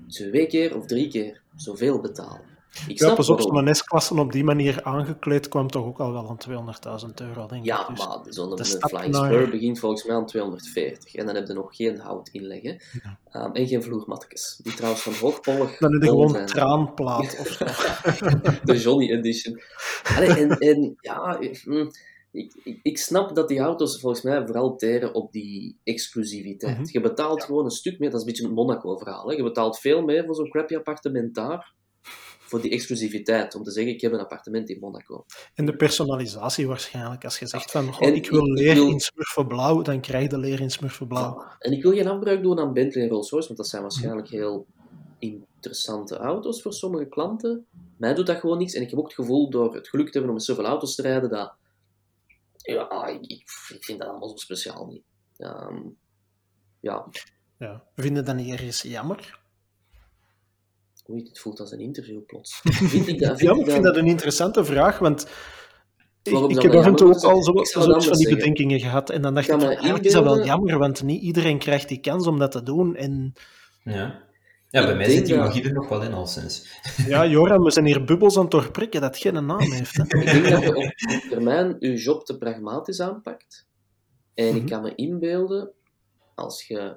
[0.09, 2.48] twee keer of drie keer zoveel betalen?
[2.89, 6.13] Ik Ja, snap pas op, zo'n S-klasse op die manier aangekleed kwam toch ook al
[6.13, 7.67] wel aan 200.000 euro, denk ik.
[7.67, 11.15] Ja, Dus- maar zo'n een Flying naar- Spur begint volgens mij aan 240.
[11.15, 12.83] En dan heb je nog geen hout inleggen.
[13.03, 13.19] Ja.
[13.31, 14.61] Ehm, en geen vloermatjes.
[14.63, 16.47] Die trouwens van hoogpollig Dan heb je gewoon zijn.
[16.47, 17.65] traanplaat of zo.
[18.73, 19.61] de Johnny Edition.
[20.17, 21.87] Allee, en, en ja, hm,
[22.33, 26.77] ik, ik, ik snap dat die auto's volgens mij vooral teren op die exclusiviteit.
[26.79, 26.87] Mhm.
[26.91, 29.29] Je betaalt gewoon een stuk meer, dat is een beetje het Monaco-verhaal.
[29.29, 29.35] hè.
[29.37, 31.75] Je betaalt veel meer voor zo'n crappy appartement daar,
[32.49, 35.25] voor die exclusiviteit, om te zeggen, ik heb een appartement in Monaco.
[35.55, 37.25] En de personalisatie waarschijnlijk.
[37.25, 40.61] Als je zegt van, En ik wil leer wil- in smurfenblauw, dan krijg je leer
[40.61, 41.45] in smurfenblauw.
[41.59, 44.67] En ik wil geen afbruik doen aan Bentley en Rolls-Royce, want dat zijn waarschijnlijk heel
[45.19, 47.67] interessante auto's voor sommige klanten.
[47.97, 48.75] Mij doet dat gewoon niks.
[48.75, 50.95] En ik heb ook het gevoel, door het geluk te hebben om met zoveel auto's
[50.95, 51.53] te rijden, dat...
[52.57, 55.03] Ja, ik, ik, ik vind dat allemaal zo speciaal niet.
[55.37, 55.81] Ehm,
[56.81, 57.07] ja,
[57.59, 57.85] Ja.
[57.97, 59.39] Vind je dat niet ergens jammer?
[61.11, 62.61] Oei, dit voelt als een interview plots.
[62.93, 63.41] Vind ik dat...
[63.41, 65.27] Ja, Vind ik vind dat een interessante vraag, want
[66.23, 68.35] ik, heb af en toe ook al zo, zoiets van die zeggen.
[68.35, 69.11] bedenkingen gehad.
[69.11, 72.01] En dan dacht Ik van, eigenlijk is dat wel jammer, want niet iedereen krijgt die
[72.01, 72.97] kans om dat te doen.
[72.97, 73.33] En
[73.85, 74.27] Ja.
[74.71, 76.81] Ja, bij Ik mij zit die dat- magie er nog wel in, al sinds.
[77.09, 79.97] ja, Joram, we zijn hier bubbels aan het doorprikken dat geen naam heeft.
[79.97, 80.03] Hè.
[80.03, 83.67] Ik denk dat je op termijn je job te pragmatisch aanpakt.
[84.35, 84.67] En ik Mhm.
[84.67, 85.71] kan me inbeelden,
[86.35, 86.97] als je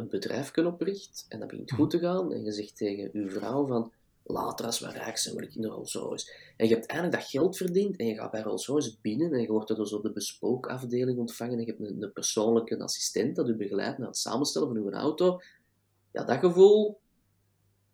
[0.00, 3.30] een bedrijf kunt opricht en dat begint goed te gaan, en je zegt tegen je
[3.30, 3.92] vrouw van,
[4.26, 6.32] later als we rijk zijn, wil ik in de Rolls Royce.
[6.56, 9.40] En je hebt eigenlijk dat geld verdiend en je gaat bij Rolls Royce binnen en
[9.40, 13.36] je wordt er dus op de bespookafdeling ontvangen en je hebt een, een persoonlijke assistent
[13.36, 15.40] dat u begeleidt naar het samenstellen van uw auto.
[16.12, 17.00] Ja, dat gevoel,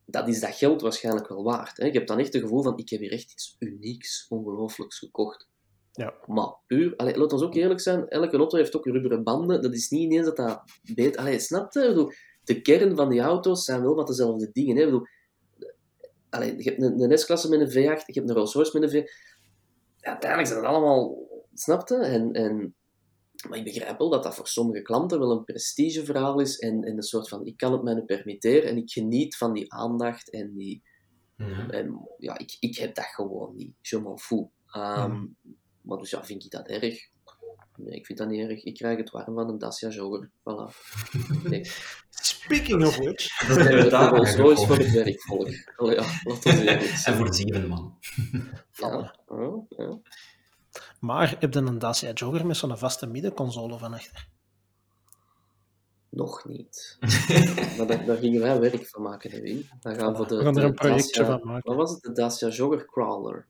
[0.04, 1.76] dat is dat geld waarschijnlijk wel waard.
[1.76, 1.86] Hè?
[1.86, 5.48] Je hebt dan echt het gevoel van, ik heb hier echt iets unieks, ongelooflijks gekocht.
[5.92, 6.14] Ja.
[6.26, 9.62] Maar puur, allee, laat ons ook eerlijk zijn, elke auto heeft ook rubberen banden.
[9.62, 10.62] Dat is niet ineens dat dat
[10.94, 11.20] beter...
[11.20, 11.80] Allee, snap je?
[11.80, 12.12] Ik bedoel,
[12.44, 14.76] de kern van die auto's zijn wel wat dezelfde dingen.
[14.76, 14.82] Hè?
[14.82, 15.06] Ik bedoel,
[16.30, 18.90] allee, je hebt een, een S-klasse met een V8, je hebt een Rolls-Royce met een
[18.90, 19.08] V...
[19.96, 21.30] Ja, uiteindelijk zijn het allemaal...
[21.54, 21.96] Snap je?
[21.96, 22.74] En, en,
[23.48, 26.96] maar ik begrijp wel dat dat voor sommige klanten wel een prestigeverhaal is en, en
[26.96, 30.30] een soort van, ik kan het mij nu permitteren en ik geniet van die aandacht
[30.30, 30.82] en die...
[31.36, 31.68] Ja.
[31.68, 33.74] En, ja, ik, ik heb dat gewoon niet.
[33.80, 34.46] Je m'en fous.
[34.66, 35.26] Ehm, Mhm.
[35.82, 37.10] Maar dus ja, vind ik dat erg?
[37.76, 38.62] Nee, ik vind dat niet erg.
[38.64, 40.30] Ik krijg het warm van een Dacia Jogger.
[40.30, 40.74] Voilà.
[41.42, 41.70] Nee.
[42.10, 43.38] Speaking of which.
[43.48, 44.84] Dat hebben we daar Rolls Royce voor gevonden.
[44.84, 45.48] het werkvolk.
[45.76, 47.98] Allee, ja, laten we eerlijk En voor zeven man.
[48.72, 49.98] Ja, ja, ja.
[51.00, 54.28] Maar heb je een Dacia Jogger met zo'n vaste middenconsole van achter?
[56.08, 56.96] Nog niet.
[57.76, 59.68] maar daar, daar gingen wij werk van maken, hè, Wim.
[59.80, 61.68] Dan gaan we voor de, We gaan er een projectje Dacia- van maken.
[61.68, 62.02] Wat was het?
[62.02, 63.46] De Dacia Jogger Crawler.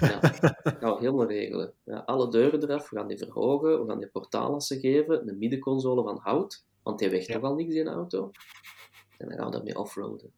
[0.00, 0.34] Ja, dat
[0.80, 1.72] gaan we helemaal regelen.
[1.84, 6.02] Ja, alle deuren eraf, we gaan die verhogen, we gaan die portaalassen geven, een middenconsole
[6.02, 7.34] van hout, want die weegt Ja.
[7.34, 8.30] toch al niks in een auto.
[9.18, 10.32] En dan gaan we daarmee offroaden.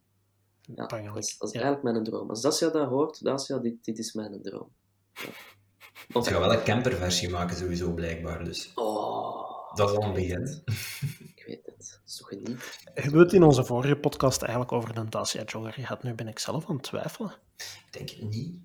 [0.61, 1.61] Ja, dat is, dat is Ja.
[1.61, 2.29] eigenlijk mijn droom.
[2.29, 4.69] Als Dacia dat hoort, Dacia, dit, dit is mijn droom.
[5.13, 6.21] Ja.
[6.21, 8.43] Ze gaan wel een camperversie maken, sowieso, blijkbaar.
[8.43, 10.63] Dus Oh, dat is al een begin.
[11.35, 11.75] ik weet het.
[11.77, 12.79] Dat is toch geniet.
[12.93, 16.03] Hebben we het in onze vorige podcast eigenlijk over een Dacia Jogger gehad?
[16.03, 17.35] Nu ben ik zelf aan het twijfelen.
[17.57, 18.59] Ik denk niet.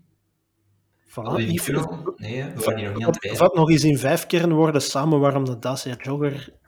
[1.12, 1.37] Voilà.
[1.37, 2.16] Die nog?
[2.16, 4.83] Nee, hè, we waren hier nog niet aan het Vat, nog eens in vijf kernwoorden
[4.83, 6.61] samen waarom de Dacia Jogger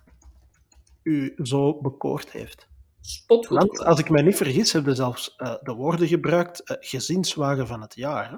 [1.02, 2.68] u zo bekoord heeft.
[3.00, 3.58] Spotgoed.
[3.58, 7.66] Want als ik mij niet vergis, hebben we zelfs eh, de woorden gebruikt: eh, gezinswagen
[7.66, 8.30] van het jaar.
[8.30, 8.36] hè?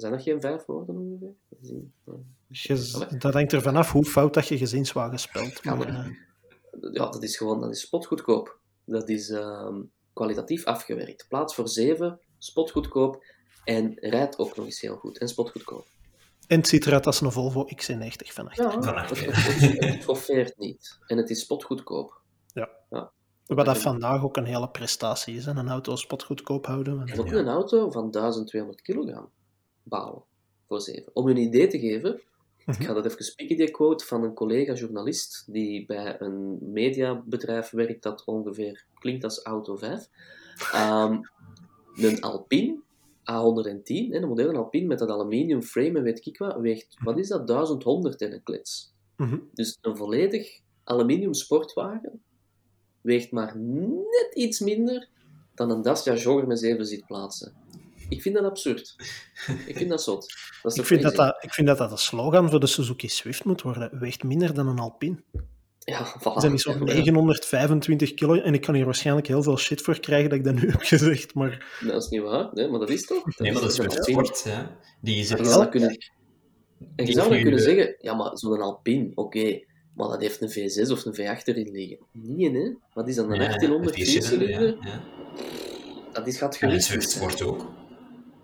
[0.00, 1.34] Zijn dat geen vijf woorden ongeveer?
[2.48, 5.58] Je, dat hangt er vanaf hoe fout dat je gezinswagen spelt.
[5.62, 6.16] Ja, maar,
[6.92, 8.58] ja, dat is gewoon dat is spotgoedkoop.
[8.84, 11.26] Dat is ehm, kwalitatief afgewerkt.
[11.28, 13.24] Plaats voor zeven, spotgoedkoop
[13.64, 15.18] en rijdt ook nog eens heel goed.
[15.18, 15.86] En spotgoedkoop.
[16.46, 18.82] En het ziet eruit als een Volvo XC90 van achter.
[18.82, 20.98] Ja, het, het, niet.
[21.06, 22.20] En het is spotgoedkoop.
[22.52, 22.68] Ja.
[22.90, 23.12] ja.
[23.46, 27.08] Wat dat vandaag ook een hele prestatie is, een auto spotgoedkoop houden.
[27.08, 29.30] En ook een auto van 1200 kilogram
[29.82, 30.22] bouwen
[30.66, 31.10] voor zeven.
[31.12, 32.20] Om een idee te geven,
[32.58, 32.82] ik mhm.
[32.82, 38.24] ga dat even spieken, die quote van een collega-journalist die bij een mediabedrijf werkt dat
[38.24, 40.08] ongeveer klinkt als Auto 5.
[40.74, 41.30] Um,
[41.94, 42.80] een Alpine
[43.30, 47.28] A110, een moderne Alpine met dat aluminium frame en weet ik wat, weegt, wat is
[47.28, 48.94] dat, 1100 in een klets.
[49.16, 49.38] Mhm.
[49.52, 52.22] Dus een volledig aluminium sportwagen
[53.00, 55.08] weegt maar net iets minder
[55.54, 57.52] dan een Dacia Jogger met zeven zitplaatsen.
[58.08, 58.96] Ik vind dat absurd.
[59.66, 60.34] Ik vind dat zot.
[60.62, 63.44] Dat ik, vind dat dat, ik vind dat dat een slogan voor de Suzuki Swift
[63.44, 63.98] moet worden.
[63.98, 65.22] Weegt minder dan een Alpine.
[65.90, 66.22] Ja, voilà.
[66.22, 70.30] Dat zijn zo'n 925 kilo en ik kan hier waarschijnlijk heel veel shit voor krijgen
[70.30, 71.78] dat ik dat nu heb gezegd, maar...
[71.86, 73.38] Dat is niet waar, nee, maar dat is toch?
[73.38, 74.62] nee, maar dat is een sport, hè.
[75.00, 75.68] Die is er wel...
[75.68, 75.98] Kunnen...
[76.96, 79.60] En je zou dan kunnen zeggen, ja, maar zo'n Alpine, oké,
[79.94, 81.98] maar dat heeft een V6 of een V8 erin liggen.
[82.12, 82.72] Nee, hè?
[82.94, 84.76] Wat is dan een ja, 1800 viercilinder?
[84.80, 85.02] Ja,
[86.12, 86.90] Dat is gaat gewist.
[86.90, 87.79] En een sport ook.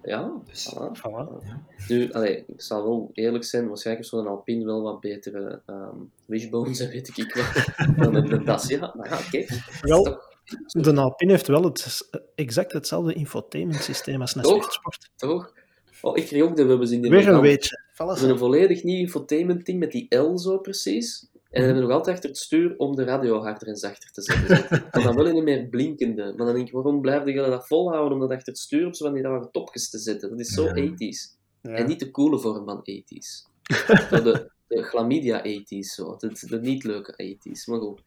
[0.07, 0.99] Ja, dus, voilà.
[0.99, 1.47] voilà.
[1.47, 1.63] Ja.
[1.89, 6.11] Nu, allee, ik zal wel eerlijk zijn, waarschijnlijk heeft zo'n Alpine wel wat betere um,
[6.25, 8.93] wishbones en weet ik wat, dan een Dacia.
[8.97, 9.51] Maar ja, kijk.
[9.81, 10.21] Wel,
[10.67, 15.11] de Alpine heeft wel het, exact hetzelfde infotainment systeem als een Swift-sport.
[15.17, 15.53] Toch?
[16.01, 17.81] Oh, ik kreeg ook de we hebben in de Weer een weetje.
[17.97, 21.29] We hebben een volledig nieuw infotainment ding met die L zo precies.
[21.57, 24.23] En we hebben nog altijd achter het stuur om de radio harder en zachter te
[24.23, 24.67] zetten.
[24.93, 26.25] maar dan wel in een meer blinkende.
[26.37, 28.95] Maar dan denk ik, waarom blijf je dat volhouden om dat achter het stuur op
[28.95, 30.31] zo van die rare topjes te zetten?
[30.31, 30.75] Dat is zo ja.
[30.75, 31.37] ethisch.
[31.63, 33.47] En niet de coole vorm van ethisch.
[34.11, 36.17] de, de chlamydia ethisch, zo.
[36.17, 37.67] De, de niet leuke ethisch.
[37.67, 38.03] Maar goed.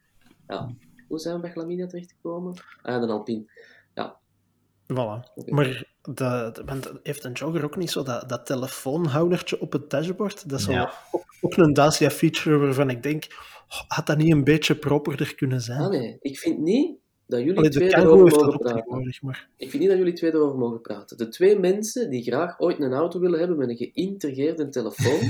[0.46, 0.74] Ja.
[1.08, 2.54] Hoe zijn we bij chlamydia terechtgekomen?
[2.82, 3.44] Ah, de Alpine.
[4.90, 5.44] Voilà.
[5.46, 10.48] Maar de, de, heeft een jogger ook niet zo dat, dat telefoonhoudertje op het dashboard?
[10.48, 10.92] Dat is ja.
[11.10, 13.26] ook, ook, een Dacia-feature waarvan ik denk,
[13.68, 15.80] oh, had dat niet een beetje properder kunnen zijn?
[15.80, 16.99] Ah, nee, ik vind niet
[17.30, 19.14] dat jullie Allee, twee erover mogen praten.
[19.20, 19.48] maar...
[19.56, 21.16] Ik vind niet dat jullie twee erover mogen praten.
[21.16, 25.20] De twee mensen die graag ooit een auto willen hebben met een geïntegreerde telefoon,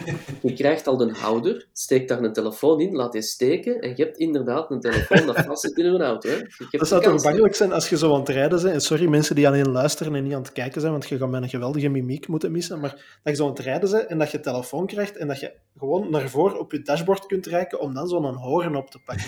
[0.42, 4.04] je krijgt al een houder, steekt daar een telefoon in, laat je steken en je
[4.04, 6.28] hebt inderdaad een telefoon dat vast zit in een auto.
[6.28, 6.38] Hè.
[6.70, 9.34] Dat zou toch bangelijk zijn als je zo aan het rijden bent, en sorry mensen
[9.34, 11.88] die alleen luisteren en niet aan het kijken zijn, want je gaat met een geweldige
[11.88, 12.90] mimiek moeten missen, maar
[13.22, 15.52] dat je zo aan het rijden bent en dat je telefoon krijgt en dat je
[15.78, 19.26] gewoon naar voren op je dashboard kunt reiken om dan zo'n horen op te pakken.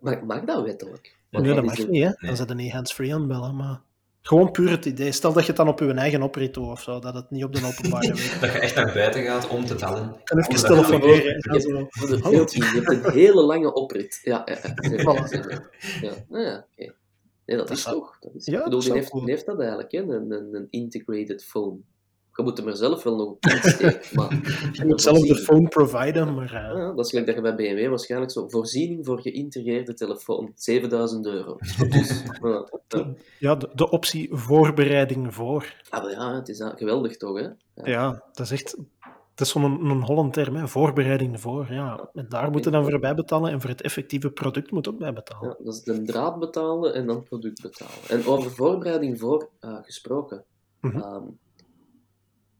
[0.00, 1.16] Mag, mag dat wettelijk?
[1.30, 2.26] nee, dat mag niet, hè.
[2.26, 3.80] Dan zijn er niet hands-free aanbellen, maar...
[4.26, 5.12] Gewoon puur het idee.
[5.12, 7.54] Stel dat je het dan op je eigen oprit of zo, dat het niet op
[7.54, 10.20] de openbare weg Dat je echt naar buiten gaat om te bellen.
[10.24, 11.24] En even telefoneren.
[11.24, 14.20] Je, je hebt een hele lange oprit.
[14.22, 15.02] Ja, ja, ja.
[16.00, 16.12] ja.
[16.28, 16.94] Nou ja oké.
[17.46, 18.16] Nee, dat, is toch.
[18.20, 20.00] Dat is, ja, ik bedoel, die heeft, heeft, dat eigenlijk, hè?
[20.00, 21.78] Een, een, een integrated phone.
[22.36, 24.00] Je moet hem er zelf wel nog op insteken.
[24.16, 24.30] Maar
[24.72, 26.54] je moet zelf de phone providen, maar...
[26.54, 26.78] Uh...
[26.78, 28.48] Ja, dat is gelijk dat je bij BMW waarschijnlijk zo...
[28.48, 31.56] Voorziening voor geïntegreerde telefoon, 7000 euro.
[32.88, 35.74] Dus, ja, de, de, optie voorbereiding voor.
[35.88, 37.46] Ah, ja, het is geweldig toch, hè?
[37.74, 38.76] Ja, ja dat is echt...
[39.30, 40.68] Het is zo'n een, een Holland term, hè?
[40.68, 41.72] voorbereiding voor.
[41.72, 42.08] Ja.
[42.12, 45.48] En daar moeten dan voor bijbetalen en voor het effectieve product moet ook bijbetalen.
[45.48, 48.08] Ja, dat is de draad betalen en dan product betalen.
[48.08, 50.44] En over voorbereiding voor uh, gesproken.
[50.80, 51.38] Mm -hmm.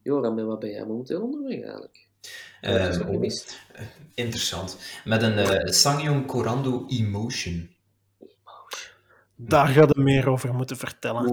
[0.07, 2.09] Joram, met wat ben jij momenteel onderweg eigenlijk?
[2.63, 3.31] Uh, oh,
[4.15, 4.79] interessant.
[5.05, 7.71] Met een uh, Sangyong Corando Emotion.
[9.37, 11.27] Daar gaat het meer over moeten vertellen.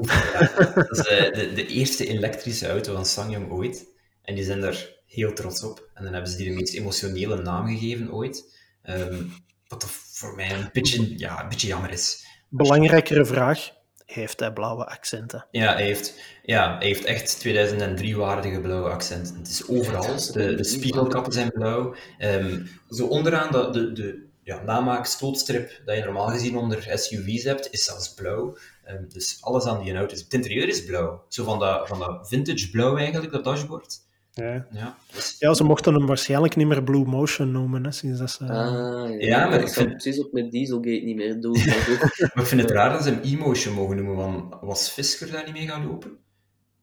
[0.73, 3.85] dat is uh, de, de, eerste elektrische auto van Sangyong ooit.
[4.21, 5.89] En die zijn daar heel trots op.
[5.93, 8.57] En dan hebben ze die de meest emotionele naam gegeven ooit.
[8.89, 9.33] Um,
[9.67, 12.25] wat voor mij een beetje, ja, een beetje jammer is.
[12.49, 13.71] Belangrijkere vraag
[14.13, 15.45] heeft hij blauwe accenten.
[15.51, 19.35] Ja, hij heeft, ja, hij heeft echt 2003-waardige blauwe accenten.
[19.35, 20.15] Het is overal.
[20.31, 21.95] De, de spiegelkappen zijn blauw.
[22.19, 27.67] Um, zo onderaan de, de, de ja, namaak-stootstrip dat je normaal gezien onder SUV's hebt,
[27.71, 28.57] is zelfs blauw.
[28.89, 30.21] Um, dus alles aan die auto is...
[30.21, 31.23] Het interieur is blauw.
[31.27, 33.99] Zo van dat, van dat vintage blauw eigenlijk, dat dashboard.
[34.35, 34.67] Ja.
[34.71, 34.97] Ja,
[35.39, 38.45] ja, ze mochten hem waarschijnlijk niet meer Blue Motion noemen, hè, sinds dat ze...
[38.45, 39.89] Ah, ja, maar ik vind...
[39.89, 41.57] precies ook met Dieselgate niet meer doen.
[42.33, 45.45] maar ik vind het raar dat ze hem E-Motion mogen noemen, want was Fisker daar
[45.45, 46.17] niet mee gaan lopen?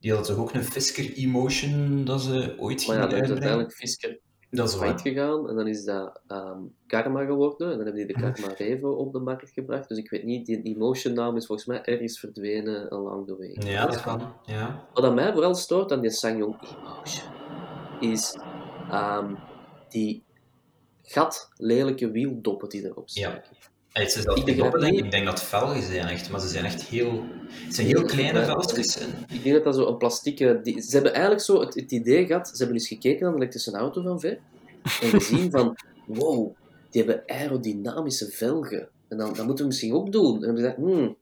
[0.00, 3.72] Die had toch ook een Fisker E-Motion dat ze ooit Maar ja, dat is uiteindelijk
[3.72, 8.06] Fisker Dat is failliet gegaan en dan is dat ehm, Karma geworden en dan hebben
[8.06, 9.88] die de Karma Revo op de markt gebracht.
[9.88, 13.72] Dus ik weet niet, die Emotion naam is volgens mij ergens verdwenen along the way.
[13.72, 14.32] Ja, dat kan.
[14.46, 14.84] Ja.
[14.94, 17.32] Wat aan mij vooral stoort aan die Sangyong Emotion
[18.00, 18.38] is
[18.90, 19.34] ehm,
[19.88, 20.22] die
[21.02, 23.32] gat lelijke wieldoppen die erop staan.
[23.32, 23.42] Ja.
[24.00, 26.64] Het is dat ik, denk dat, ik denk dat velgen zijn echt, maar ze zijn
[26.64, 27.24] echt heel...
[27.48, 28.98] Het zijn heel kleine velgetjes.
[29.32, 30.60] Ik denk dat dat zo een plastieke...
[30.62, 33.36] Die, ze hebben eigenlijk zo het, het, idee gehad, ze hebben eens gekeken naar de
[33.36, 34.38] elektrische auto van ver,
[34.82, 36.54] en gezien van, wow,
[36.90, 38.88] die hebben aerodynamische velgen.
[39.08, 40.34] En dan, dat moeten we misschien ook doen.
[40.34, 41.16] En dan hebben we gezegd, hmm,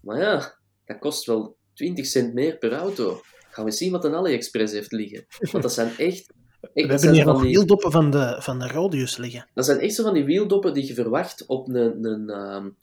[0.00, 3.20] maar ja, dat kost wel 20 cent meer per auto.
[3.50, 5.26] Gaan we zien wat een AliExpress heeft liggen.
[5.50, 6.32] Want dat zijn echt
[6.74, 7.50] we hebben hier nog die...
[7.50, 9.48] wieldoppen van de, van de Rodius liggen.
[9.54, 12.76] Dat zijn echt zo van die wieldoppen die je verwacht op een, een, um,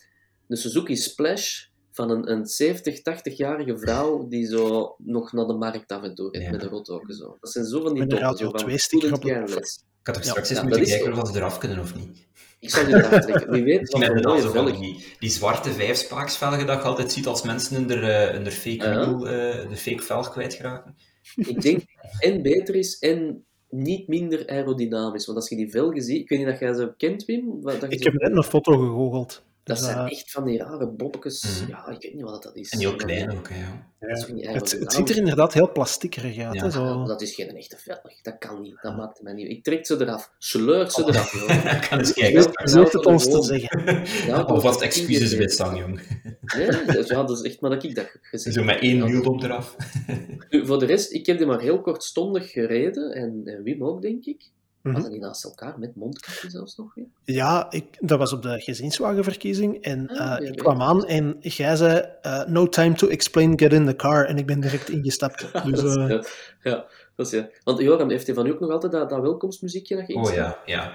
[0.48, 5.92] een Suzuki Splash van een, een 70, 80-jarige vrouw die zo nog naar de markt
[5.92, 6.52] af en toe rijdt ja.
[6.52, 7.16] met een rothoken.
[7.16, 7.38] Zo.
[7.40, 8.38] Dat zijn zo van die doppen.
[8.38, 11.58] Zo van op de Ik had toch straks ja, eens moeten kijken of ze eraf
[11.58, 12.28] kunnen of niet.
[12.60, 13.52] Ik zou die eraf trekken.
[13.52, 14.82] Wie weet wat voor mooie velgen.
[14.82, 18.88] Die, die zwarte vijfspaaksvelgen dat je altijd ziet als mensen in de, uh, de fake,
[18.88, 19.22] uh -huh.
[19.22, 20.96] uh, de fake velg kwijtraken.
[21.36, 21.82] Ik denk
[22.20, 25.26] en beter is en niet minder aerodynamisch.
[25.26, 27.62] Want als je die velgen ziet, ik weet niet dat jij ze kent, Wim.
[27.62, 29.44] Dat ik heb net een foto gegoogeld.
[29.64, 31.44] Dat dus, zijn echt van die rare bobbekes.
[31.44, 31.68] Mm -hmm.
[31.68, 32.70] Ja, ik weet niet wat dat is.
[32.70, 33.56] En heel klein ook, ja.
[34.36, 34.52] ja.
[34.52, 36.56] Het, het, ziet er inderdaad heel plastiekerig uit.
[36.56, 36.70] Ja.
[36.70, 37.06] Zo.
[37.06, 38.22] dat is geen echte velg.
[38.22, 38.78] Dat kan niet.
[38.82, 39.50] Dat maakt mij niet.
[39.50, 40.32] Ik trek ze eraf.
[40.38, 41.10] Sleur ze oh.
[41.10, 41.80] eraf, joh.
[41.90, 42.42] kan eens kijken.
[42.42, 43.68] Je hoeft het ons te zeggen.
[44.28, 46.02] Ja, Alvast excuses bij Sang, jong.
[46.56, 46.66] Nee,
[47.06, 49.76] ja, dat is echt maar dat ik dat gezegd Zo met één wiel eraf.
[50.50, 53.12] Voor de rest, ik heb die maar heel kortstondig gereden.
[53.14, 54.52] En, en Wim ook, denk ik.
[54.82, 55.10] Mm -hmm.
[55.10, 57.06] die naast elkaar met mondkapje zelfs nog weer?
[57.24, 59.84] Ja, ik, dat was op de gezinswagenverkiezing.
[59.84, 63.74] En ah, uh, ik kwam aan en jij zei: uh, No time to explain, get
[63.74, 64.26] in the car.
[64.26, 65.66] En ik ben direct ingestapt.
[65.66, 66.10] Dus, uh...
[66.10, 66.24] ja,
[66.64, 67.50] ja, dat is ja.
[67.64, 70.60] Want Joram heeft van u ook nog altijd dat, dat welkomstmuziekje dat je Oh ja,
[70.66, 70.94] ja.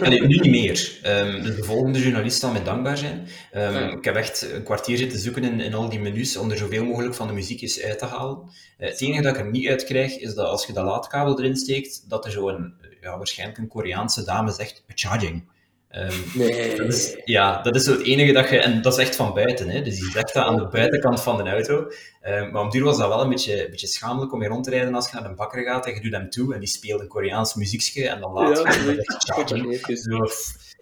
[0.00, 1.00] nee, nu niet meer.
[1.06, 3.18] Um, dus de volgende journalist zal mij dankbaar zijn.
[3.54, 3.90] Um, ja.
[3.90, 6.84] Ik heb echt een kwartier zitten zoeken in, in al die menus om er zoveel
[6.84, 8.38] mogelijk van de muziekjes uit te halen.
[8.76, 11.56] het enige dat ik er niet uit krijg, is dat als je de laadkabel erin
[11.56, 15.48] steekt, dat er zo'n ja, waarschijnlijk een Koreaanse dame zegt charging.
[15.96, 16.76] Um, nee.
[16.76, 18.58] Dat is, ja, dat is zo het enige dat je...
[18.58, 19.82] En dat is echt van buiten, hè.
[19.82, 21.90] Dus die zegt dat aan de buitenkant van de auto.
[22.26, 24.64] Um, maar om duur was dat wel een beetje, een beetje schamelijk om je rond
[24.64, 26.68] te rijden als je naar een bakker gaat en je doet hem toe en die
[26.68, 29.04] speelt een Koreaans muziekje en dan laat ja, je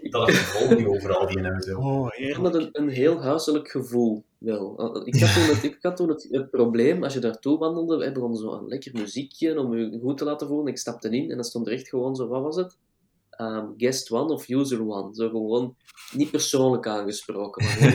[0.08, 1.76] dat gevolg die overal die in auto.
[1.76, 5.02] Oh, ik had een, een heel huiselijk gevoel wel.
[5.04, 8.12] Ik had toen, het, ik had toen het, het, probleem, als je daartoe wandelde, we
[8.12, 10.66] begonnen zo een lekker muziekje om je goed te laten voelen.
[10.66, 12.76] Ik stapte in en dan stond er echt gewoon zo, wat was het?
[13.40, 15.14] Um, guest one of user one.
[15.14, 15.76] Zo gewoon
[16.12, 17.64] niet persoonlijk aangesproken.
[17.64, 17.74] Maar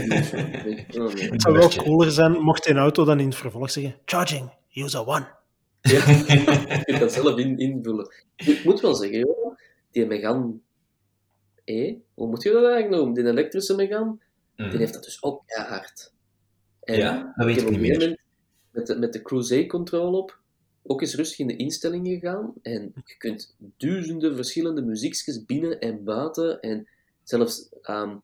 [1.32, 5.08] het zou wel cooler zijn mocht een auto dan in het vervolg zeggen: charging, user
[5.08, 5.28] one.
[5.82, 8.16] Ja, je kunt dat zelf in, invullen.
[8.36, 9.58] Ik moet wel zeggen, joh,
[9.92, 10.54] die Megane
[11.66, 13.14] E, hoe moet je dat eigenlijk noemen?
[13.14, 14.18] Die elektrische Megane,
[14.56, 14.70] mm.
[14.70, 16.14] die heeft dat dus ook hard.
[16.82, 18.24] En ja, dat weet ik niet meer.
[18.72, 20.40] Met de, met de Cruise-control op,
[20.88, 22.54] ook eens rustig in de instellingen gegaan.
[22.62, 26.60] En je kunt duizenden verschillende muziekjes binnen en buiten.
[26.60, 26.88] En
[27.24, 28.22] zelfs um,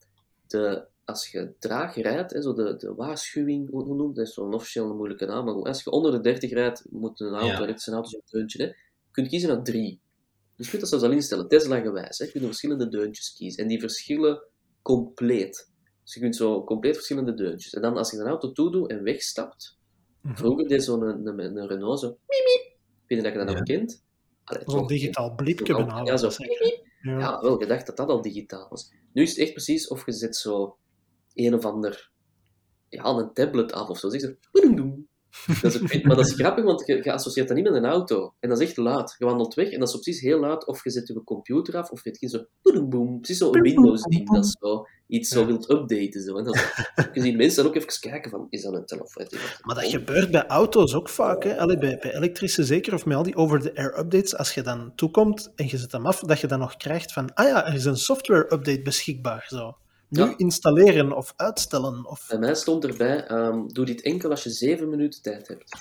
[0.47, 4.27] de, als je traag rijdt, hè, zo de, de waarschuwing, hoe, noemt dat?
[4.27, 5.45] is zo'n officieel moeilijke naam.
[5.45, 7.75] Maar als je onder de 30 rijdt, moet een auto, ja.
[7.91, 8.63] auto zo'n deuntje.
[8.63, 8.65] Hè.
[8.65, 8.75] Je
[9.11, 9.99] kunt kiezen naar drie.
[10.55, 12.17] Dus je kunt dat zelfs al instellen, Tesla gewijs.
[12.17, 12.25] Hè.
[12.25, 13.63] Je kunt verschillende deuntjes kiezen.
[13.63, 14.43] En die verschillen
[14.81, 15.69] compleet.
[16.03, 17.73] Dus je kunt zo compleet verschillende deuntjes.
[17.73, 19.79] En dan als je een auto toedoet en wegstapt.
[20.23, 22.75] Vroeger deed zo'n een, een, een, Renault zo, miep, miep.
[23.07, 23.53] Weet je dat je dat ja.
[23.55, 24.03] nog kent?
[24.65, 26.03] Zo'n digitaal bliepje bijna.
[26.03, 26.29] Ja, zo,
[27.01, 27.19] ja.
[27.19, 28.91] ja, wel, gedacht dat dat al digitaal was.
[29.13, 30.77] Nu is het echt precies of je zet zo
[31.33, 32.11] een of ander,
[32.89, 34.09] ja, een tablet af of zo.
[34.09, 34.33] Zeg
[35.61, 38.33] dat is maar dat is grappig, want je, je, associeert dat niet met een auto.
[38.39, 39.15] En dat is echt laat.
[39.17, 40.67] Je wandelt weg en dat is precies heel laat.
[40.67, 42.45] Of je zet je computer af, of je zo...
[42.61, 46.21] Boom, boom, precies zo'n Windows-ding dat zo iets zo wilt updaten.
[46.21, 46.37] Zo.
[46.37, 46.53] En dan,
[47.13, 49.25] je ziet mensen dan ook even kijken van, is dat een telefoon?
[49.61, 51.43] Maar dat gebeurt bij auto's ook vaak.
[51.43, 51.57] Hè?
[51.57, 54.35] Allee, bij, bij elektrische zeker, of met al die over-the-air updates.
[54.35, 57.33] Als je dan toekomt en je zet hem af, dat je dan nog krijgt van,
[57.33, 59.45] ah ja, er is een software-update beschikbaar.
[59.47, 59.75] Zo.
[60.11, 60.33] Nu ja.
[60.37, 62.05] installeren of uitstellen.
[62.05, 62.25] Of...
[62.29, 65.77] Bij mij stond erbij, um, doe dit enkel als je zeven minuten tijd hebt.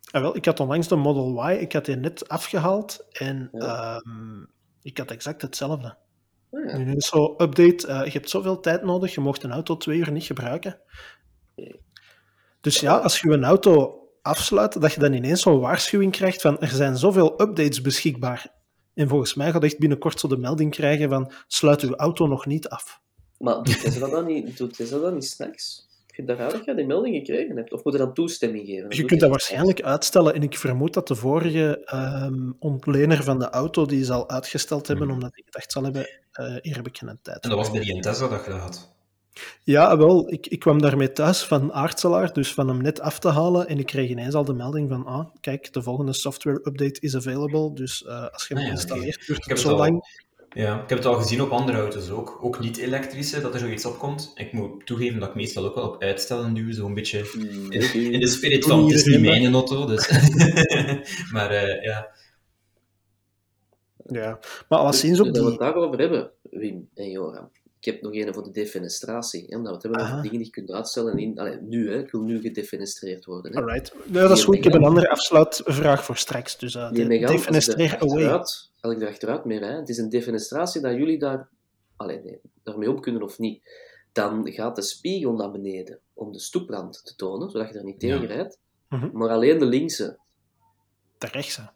[0.00, 4.02] Ja, wel, ik had onlangs de Model Y, ik had die net afgehaald en ja.
[4.06, 4.46] um,
[4.82, 5.96] ik had exact hetzelfde.
[6.50, 6.76] Ja.
[6.76, 9.98] Nu is zo update, uh, je hebt zoveel tijd nodig, je mocht een auto twee
[9.98, 10.80] uur niet gebruiken.
[12.60, 16.60] Dus ja, als je een auto afsluit, dat je dan ineens zo'n waarschuwing krijgt van
[16.60, 18.54] er zijn zoveel updates beschikbaar.
[18.94, 22.46] En volgens mij gaat echt binnenkort zo de melding krijgen van sluit uw auto nog
[22.46, 23.04] niet af.
[23.38, 25.86] Maar doet Tesla dat niet, doet Tesla dat niet s'nachts?
[26.16, 27.72] je daaruit dat je die melding gekregen hebt?
[27.72, 28.96] Of moet je dan toestemming geven?
[28.96, 30.34] je kunt dat waarschijnlijk uitstellen.
[30.34, 31.90] En ik vermoed dat de vorige
[32.24, 35.14] um, ontlener van de auto die zal uitgesteld hebben, hmm.
[35.14, 36.08] omdat hij gedacht zal hebben,
[36.40, 38.60] uh, hier heb ik geen tijd En dat was bij die Tesla dat je dat
[38.60, 38.94] had?
[39.64, 40.32] Ja, wel.
[40.32, 43.68] Ik, ik kwam daarmee thuis van Aartselaar, dus van hem net af te halen.
[43.68, 47.16] En ik kreeg ineens al de melding van, ah, kijk, de volgende software update is
[47.16, 47.74] available.
[47.74, 49.26] Dus uh, als je hem ah, ja, installeert, okay.
[49.26, 50.24] duurt het zo lang.
[50.56, 52.38] Ja, ik heb het al gezien op andere auto's ook.
[52.40, 54.32] Ook niet-elektrische, dat er zoiets opkomt.
[54.34, 58.20] Ik moet toegeven dat ik meestal ook wel op uitstellen duw, zo'n beetje hmm, in,
[58.20, 60.08] de spirit van, het is niet mijn auto, dus...
[61.32, 62.08] maar uh, ja...
[64.06, 64.38] Ja,
[64.68, 65.42] maar wat zien ze op die...
[65.42, 67.50] we het daarover hebben, Wim en Joram.
[67.86, 69.46] Ik heb nog een voor de defenestratie.
[69.48, 71.18] We het hebben over dingen die je kunt uitstellen.
[71.18, 71.98] In, allee, nu, hè.
[71.98, 73.52] ik wil nu gedefenestreerd worden.
[73.52, 73.60] Hè.
[73.60, 73.94] Alright.
[74.06, 74.54] Dat is goed.
[74.54, 76.58] Ik heb een andere afsluitvraag voor straks.
[76.58, 79.60] Dus uh, de, defenestreer away stel ik er achteruit meer.
[79.60, 79.76] Hè.
[79.76, 81.48] Het is een defenestratie dat jullie daar,
[81.96, 83.62] alleen nee, daarmee om kunnen of niet.
[84.12, 88.00] Dan gaat de spiegel naar beneden om de stoeprand te tonen, zodat je er niet
[88.00, 88.58] tegen rijdt.
[88.88, 89.08] Mhm.
[89.12, 90.18] Maar alleen de linkse.
[91.18, 91.70] De rechtse?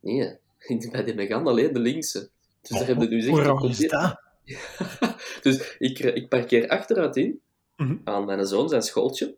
[0.00, 0.38] Nee,
[0.90, 2.30] bij de Megane alleen de linkse.
[2.60, 4.23] Dus oh, daar hebben nu Hoe is dat?
[5.42, 7.40] dus ik, ik parkeer achteruit in,
[7.76, 7.96] mhm.
[8.04, 9.36] aan mijn zoon zijn schooltje.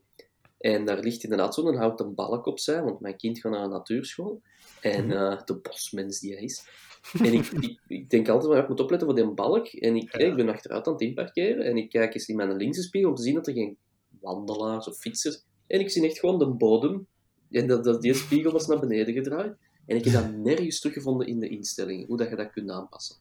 [0.59, 3.71] En daar ligt inderdaad zo'n houten balk op zijn, want mijn kind gaat naar een
[3.71, 4.43] natuurschool.
[4.81, 6.69] En uh, de bosmens die hij is.
[7.13, 9.67] En ik, ik, ik, denk altijd, maar ik moet opletten voor die balk.
[9.67, 11.65] En ik, ik ben achteruit aan het inparkeren.
[11.65, 13.77] En ik kijk eens in mijn linkse spiegel om te zien dat er geen
[14.21, 15.45] wandelaars of fietsers...
[15.67, 17.07] En ik zie echt gewoon de bodem.
[17.51, 19.57] En dat, dat die spiegel was naar beneden gedraaid.
[19.87, 22.07] En ik heb dat nergens teruggevonden in de instellingen.
[22.07, 23.17] Hoe dat je dat kunt aanpassen.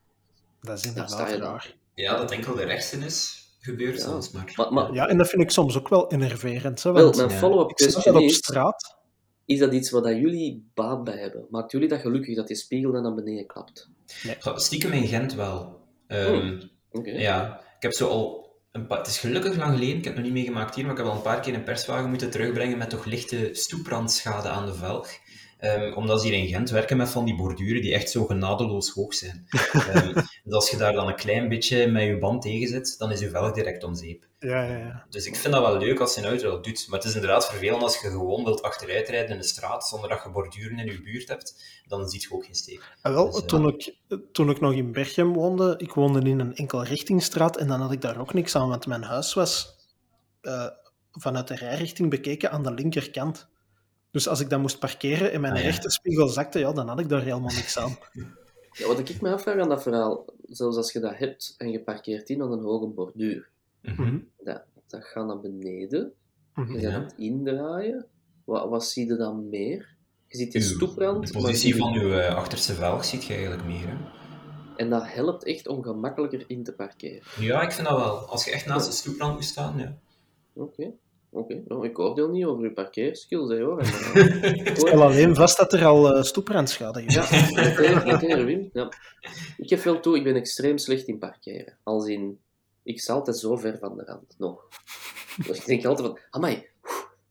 [0.66, 1.76] Dat is inderdaad raar.
[1.93, 4.20] Ja, dat enkel de rechtse is gebeurd ja.
[4.34, 4.74] maar.
[4.74, 6.84] Maar, Ja, en dat vind ik soms ook wel enerverend.
[6.84, 8.95] Hè, want, wel, mijn follow-up question op straat
[9.45, 11.45] is dat iets waar jullie baat bij hebben?
[11.49, 13.89] Maakt jullie dat gelukkig dat die spiegel dan naar beneden klapt?
[14.24, 14.38] Nee.
[14.55, 15.80] Stiekem in Gent wel.
[16.07, 16.70] Um,
[17.03, 20.24] Ja, ik heb zo al een paar, het is gelukkig lang geleden, ik heb het
[20.24, 22.78] nog niet meegemaakt hier, maar ik heb al een paar keer een perswagen moeten terugbrengen
[22.78, 25.09] met toch lichte stoeprandschade aan de velg.
[25.61, 28.89] Um, omdat ze hier in Gent werken met van die borduren die echt zo genadeloos
[28.89, 29.47] hoog zijn.
[29.95, 30.13] um,
[30.46, 33.20] dus als je daar dan een klein beetje met je band tegen zit, dan is
[33.20, 34.26] je velg direct om zeep.
[34.39, 35.06] Ja, ja, ja.
[35.10, 36.86] Dus ik vind dat wel leuk als je een auto dat doet.
[36.88, 40.24] Maar het is inderdaad vervelend als je gewoon wilt achteruitrijden in de straat zonder dat
[40.24, 41.64] je borduren in je buurt hebt.
[41.88, 42.96] Dan ziet je ook geen steek.
[43.02, 43.96] Ah, wel, dus, toen, ik,
[44.32, 47.91] toen ik nog in Berchem woonde, ik woonde in een enkel richtingstraat en dan had
[47.91, 49.76] ik daar ook niks aan, want mijn huis was
[50.41, 50.68] uh,
[51.12, 53.48] vanuit de rijrichting bekeken aan de linkerkant.
[54.12, 57.10] Dus als ik dan moest parkeren en mijn ah, rechterspiegel zakte, ja, dan had ik
[57.10, 57.98] daar helemaal niks aan.
[58.78, 61.80] Ja, wat ik me afvraag aan dat verhaal, zelfs als je dat hebt en je
[61.80, 63.50] parkeert in aan een hoge borduur,
[63.82, 64.20] mhm.
[64.38, 66.14] dat, dat gaat naar beneden,
[66.54, 68.06] mm je gaat het indraaien,
[68.44, 69.96] wat, wat zie je dan meer?
[70.28, 71.28] Je ziet die stoeprand.
[71.28, 73.88] De positie van je uh, achterste velg ziet je eigenlijk meer.
[73.88, 73.96] Hè?
[74.76, 77.24] En dat helpt echt om gemakkelijker in te parkeren.
[77.40, 78.18] Ja, ik vind dat wel.
[78.18, 79.98] Als je echt naast de stoeprand moet staan, ja.
[80.54, 80.92] Oké.
[81.36, 83.82] Oké, nou, ik oordeel niet over uw parkeerskills, hè, hoor.
[83.82, 87.14] ik stel alleen vast dat er al uh, stoeprandschade is.
[87.14, 87.26] Ja,
[88.46, 88.70] Wim.
[88.74, 88.92] Ja.
[89.58, 91.78] Ik geef wel toe, ik ben extreem slecht in parkeren.
[91.84, 92.40] Als in,
[92.84, 94.68] ik sta altijd zo ver van de rand, nog.
[95.48, 96.68] Dus ik denk altijd van, amai,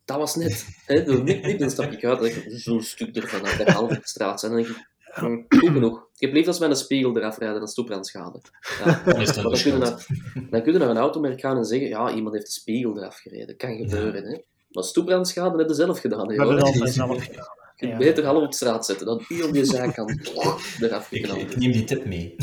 [0.05, 0.67] dat was net.
[0.87, 4.43] Hè, niet, niet, dan stap ik uit, zo'n stuk ervan, de halve straat.
[4.43, 5.99] En dan denk ik, Goed genoeg.
[6.15, 8.43] Ik heb liever als mijn spiegel eraf rijden dan.
[8.85, 9.03] Ja.
[9.03, 10.07] kun je naar,
[10.51, 13.17] dan kun je naar een automerk gaan en zeggen, ja, iemand heeft de spiegel eraf
[13.17, 13.57] gereden.
[13.57, 14.39] Kan gebeuren, hè.
[14.71, 16.31] Maar stoepbrandschade heb je zelf gedaan.
[16.31, 16.57] Hè, hoor.
[16.57, 17.62] Dat zelf gedaan.
[17.77, 20.31] Je kunt beter half op straat zetten dan op je zijkant
[20.81, 22.35] eraf ik, ik neem die tip mee.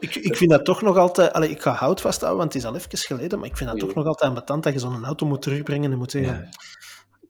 [0.00, 1.32] ik, ik vind dat toch nog altijd...
[1.32, 3.78] Allee, ik ga hout vasthouden, want het is al even geleden, maar ik vind dat
[3.78, 6.48] toch nog altijd ambetant dat je zo'n auto moet terugbrengen en moet zeggen...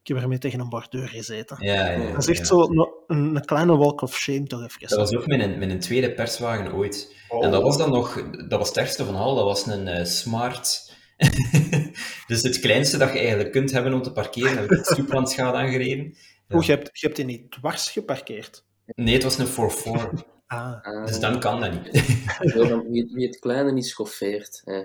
[0.09, 1.57] Ik heb ermee tegen een bordeur gezeten.
[1.61, 4.89] Ja, ja, dat is echt zo een, een, kleine walk of shame toch even.
[4.89, 7.15] Dat was ook met een, met een tweede perswagen ooit.
[7.29, 7.45] Oh.
[7.45, 8.31] En dat was dan nog...
[8.49, 9.35] Dat was het ergste van al.
[9.35, 10.93] Dat was een uh, smart...
[12.27, 15.57] dus het kleinste dat je eigenlijk kunt hebben om te parkeren, heb ik het stoeplandschade
[15.57, 16.17] aangereden.
[16.51, 18.65] Oeh, je hebt, je hebt die niet dwars geparkeerd?
[18.87, 19.51] Nee, het was een 4-4.
[20.47, 21.07] Ah.
[21.07, 21.91] Dus dan kan dat niet.
[22.91, 24.63] wie, wie het kleine niet schoffeert.
[24.65, 24.79] Hè.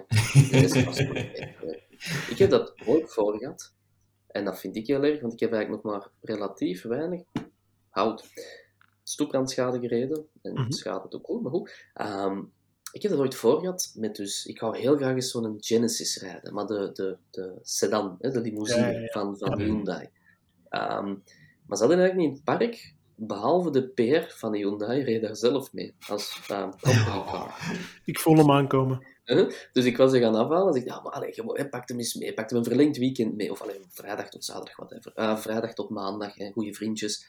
[2.29, 3.72] ik heb dat ook voor gehad.
[4.33, 7.21] En dat vind ik heel erg, want ik heb eigenlijk nog maar relatief weinig
[7.89, 8.27] hout.
[9.03, 10.71] Stoeprandschade gereden, en mm -hmm.
[10.71, 11.87] schade ook goed, maar goed.
[11.93, 12.41] Ehm,
[12.91, 16.17] ik heb dat ooit voor gehad met dus, ik wou heel graag eens zo'n Genesis
[16.21, 20.09] rijden, maar de, de, de sedan, hè, de limousine van, van Hyundai.
[20.69, 21.23] Um,
[21.65, 25.35] maar ze hadden eigenlijk niet in het park, behalve de PR van Hyundai, reed daar
[25.35, 26.73] zelf mee, als car.
[28.05, 29.05] Ik voel hem aankomen.
[29.73, 30.73] Dus ik was er gaan afhalen.
[30.73, 32.33] En ik ja, maar allez, je, pak hem eens mee.
[32.33, 33.51] Pak hem een verlengd weekend mee.
[33.51, 35.13] Of alleen vrijdag tot zaterdag, whatever.
[35.15, 37.27] Uh, vrijdag tot maandag, hè, goede vriendjes.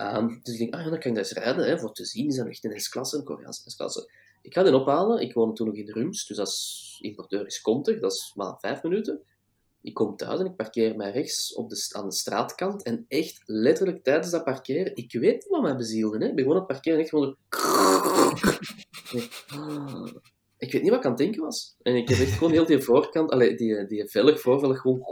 [0.00, 1.66] Um, dus ik denk, ah ja, dan kan ik dat eens rijden.
[1.66, 4.10] Hè, voor te zien is dat echt een S-klasse, een Koreaanse S-klasse.
[4.42, 5.20] Ik ga die ophalen.
[5.20, 8.00] Ik woon toen nog in Rums, dus is, importeur is kontig.
[8.00, 9.20] Dat is maar vijf minuten.
[9.80, 12.82] Ik kom thuis en ik parkeer mij rechts op de, aan de straatkant.
[12.82, 16.18] En echt letterlijk tijdens dat parkeren, ik weet niet wat mij bezielde.
[16.18, 16.26] Hè.
[16.26, 17.36] Ik ben gewoon aan het parkeren en echt gewoon...
[20.64, 21.74] Ik weet niet wat ik aan het denken was.
[21.82, 25.02] En ik heb echt gewoon heel die voorkant, allee, die, die velg, voorvelg gewoon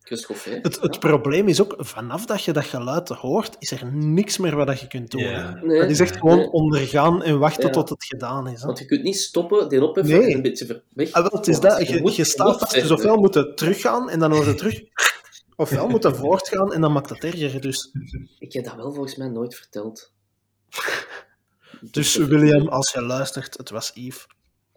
[0.00, 0.64] geschoffeerd.
[0.64, 4.56] Het, het probleem is ook, vanaf dat je dat geluid hoort, is er niks meer
[4.56, 5.22] wat je kunt doen.
[5.22, 5.54] Ja.
[5.62, 6.50] Nee, Dat is echt gewoon nee.
[6.50, 7.70] ondergaan en wachten Ja.
[7.72, 8.60] tot het gedaan is.
[8.60, 8.66] Hè?
[8.66, 10.28] Want je kunt niet stoppen, die opheffen Nee.
[10.28, 11.12] en een beetje ver- weg.
[11.12, 14.10] Ah, wel, het is dat, je, moet- je staat vast, dus ofwel moet je teruggaan
[14.10, 14.80] en dan hoor je terug,
[15.56, 17.60] ofwel moet je voortgaan en dan maakt het erger.
[17.60, 17.90] Dus,
[18.38, 20.12] Ik heb dat wel volgens mij nooit verteld.
[21.80, 24.26] dus William, als je luistert, het was Yves.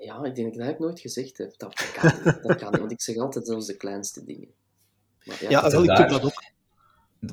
[0.08, 1.54] Ja, ik denk dat ik dat nooit gezegd heb.
[1.58, 2.44] Dat, dat kan niet.
[2.44, 4.48] Dat kan niet, want ik zeg altijd zelfs de kleinste dingen.
[5.24, 6.44] Maar ja, Ja, dat wel, ik doe daar- dat ook.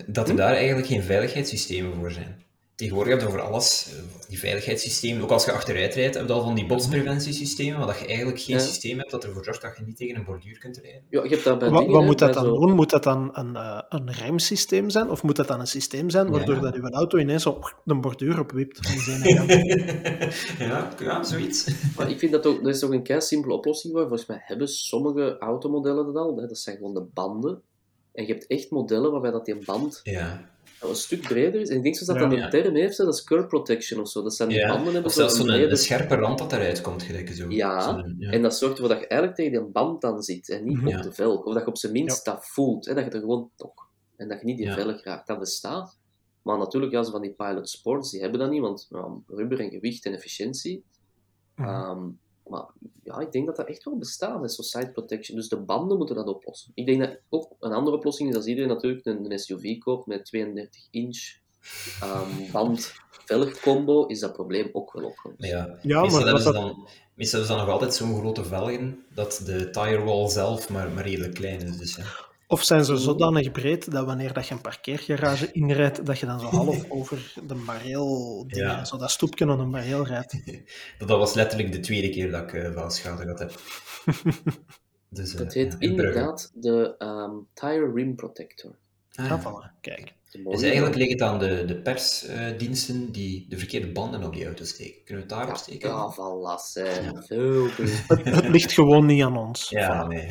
[0.07, 2.44] dat er daar eigenlijk geen veiligheidssystemen voor zijn.
[2.77, 5.23] Tegenwoordig heb je voor alles eh, die veiligheidssystemen.
[5.23, 8.41] Ook als je achteruit rijdt, heb je al van die botspreventiesystemen, maar dat je eigenlijk
[8.41, 8.63] geen Ja.
[8.63, 11.03] systeem hebt dat ervoor zorgt dat je niet tegen een borduur kunt rijden.
[11.11, 12.73] ja, je hebt dat bij Wat, dingen, wat hè, moet dat dan zo- doen?
[12.75, 15.11] Moet dat dan een, eh, een remsysteem zijn?
[15.11, 16.61] Of moet dat dan een systeem zijn waardoor Ja.
[16.61, 18.81] dat uw auto ineens zo de borduur opwipt?
[20.59, 21.71] ja, ja, zoiets.
[21.97, 24.03] Maar ik vind dat ook, dat is ook een kei simpele oplossing voor.
[24.09, 26.37] Volgens mij hebben sommige automodellen dat al.
[26.37, 26.47] Hè.
[26.47, 27.63] Dat zijn gewoon de banden.
[28.13, 30.51] En je hebt echt modellen waarbij dat die band Ja,
[30.89, 31.69] een stuk breder is.
[31.69, 32.23] En ik denk zo dat Ja.
[32.23, 32.49] dat een Ja.
[32.49, 34.23] term heeft, dat is curb protection of zo.
[34.23, 34.67] Dat zijn die ja.
[34.69, 37.49] banden hebben of zelfs zo'n scherpe rand dat eruit komt, gelijk zo.
[37.51, 38.05] Ja.
[38.21, 40.97] En dat zorgt ervoor dat je eigenlijk tegen die band dan zit en niet Mhm.
[40.97, 41.45] op de velg.
[41.45, 42.85] Of dat je op zijn minst dat voelt.
[42.87, 43.89] Hè, dat je er gewoon toch.
[44.17, 44.75] En dat je niet die Ja.
[44.75, 45.27] velg raakt.
[45.27, 45.99] Dat bestaat.
[46.43, 48.89] Maar natuurlijk, ja, van die pilot sports, die hebben dat niet, want
[49.27, 50.85] rubber en gewicht en efficiëntie.
[51.57, 52.09] Mhm.
[52.47, 52.67] Maar
[53.03, 55.37] ja, ik denk dat dat echt wel bestaat, hè, zo side protection.
[55.37, 56.73] Dus de banden moeten dat oplossen.
[56.75, 60.25] Ik denk dat ook een andere oplossing is als iedereen natuurlijk een, SUV koopt met
[60.25, 61.37] 32 inch
[62.01, 62.93] ehm, band
[63.25, 65.45] velg combo, is dat probleem ook wel opgelost.
[65.45, 69.05] Ja, Ja, meestal, maar hebben dan, meestal hebben ze dan nog altijd zo'n grote velgen
[69.15, 71.77] dat de tirewall zelf maar, maar redelijk klein is.
[71.77, 72.05] Dus, ja.
[72.55, 76.41] Of zijn ze zodanig breed dat wanneer dat je een parkeergarage inrijdt, dat je dan
[76.41, 78.85] zo half over de bareel, dingen, Ja.
[78.85, 80.35] zo dat stoepje aan een bareel rijdt?
[80.99, 83.53] Dat, was letterlijk de tweede keer dat ik uh, velschade gehad heb.
[85.09, 88.77] Dus, uh, Dat heet in inderdaad de ehm, Tire Rim Protector.
[89.15, 89.81] Ah, Ja, voilà.
[89.81, 90.15] Kijk.
[90.43, 94.65] Dus eigenlijk ligt het aan de, de persdiensten die de verkeerde banden op die auto
[94.65, 95.05] steken.
[95.05, 95.89] Kunnen we het daarop Ja, steken?
[95.89, 97.23] ja.
[97.27, 98.05] Veel beter.
[98.09, 99.69] Het, het ligt gewoon niet aan ons.
[99.69, 100.09] Ja, Voilà.
[100.09, 100.29] nee.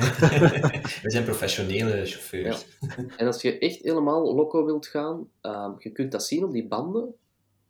[1.04, 2.66] We zijn professionele chauffeurs.
[3.18, 6.68] En als je echt helemaal loco wilt gaan, ehm, je kunt dat zien op die
[6.68, 7.14] banden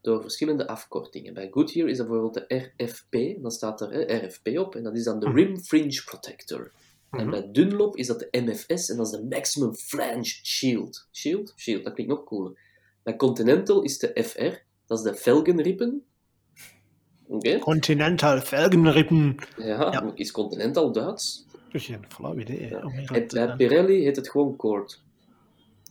[0.01, 1.33] door verschillende afkortingen.
[1.33, 5.03] Bij Goodyear is dat bijvoorbeeld de RFP, dan staat er RFP op, en dat is
[5.03, 6.71] dan de Rim Fringe Protector.
[7.13, 7.29] En Mhm.
[7.29, 11.07] bij Dunlop is dat de MFS, en dat is de Maximum Flange Shield.
[11.11, 11.53] Shield?
[11.57, 12.57] Shield, dat klinkt nog cooler.
[13.03, 14.53] Bij Continental is de FR,
[14.85, 16.03] dat is de velgenrippen.
[17.27, 19.35] Oké, Continental velgenrippen.
[19.57, 20.11] ja, Ja.
[20.15, 21.45] is Continental Duits?
[21.69, 22.67] Geen flauw idee.
[22.69, 22.79] Ja.
[22.81, 23.55] En bij.
[23.55, 25.01] Pirelli heet het gewoon Cord.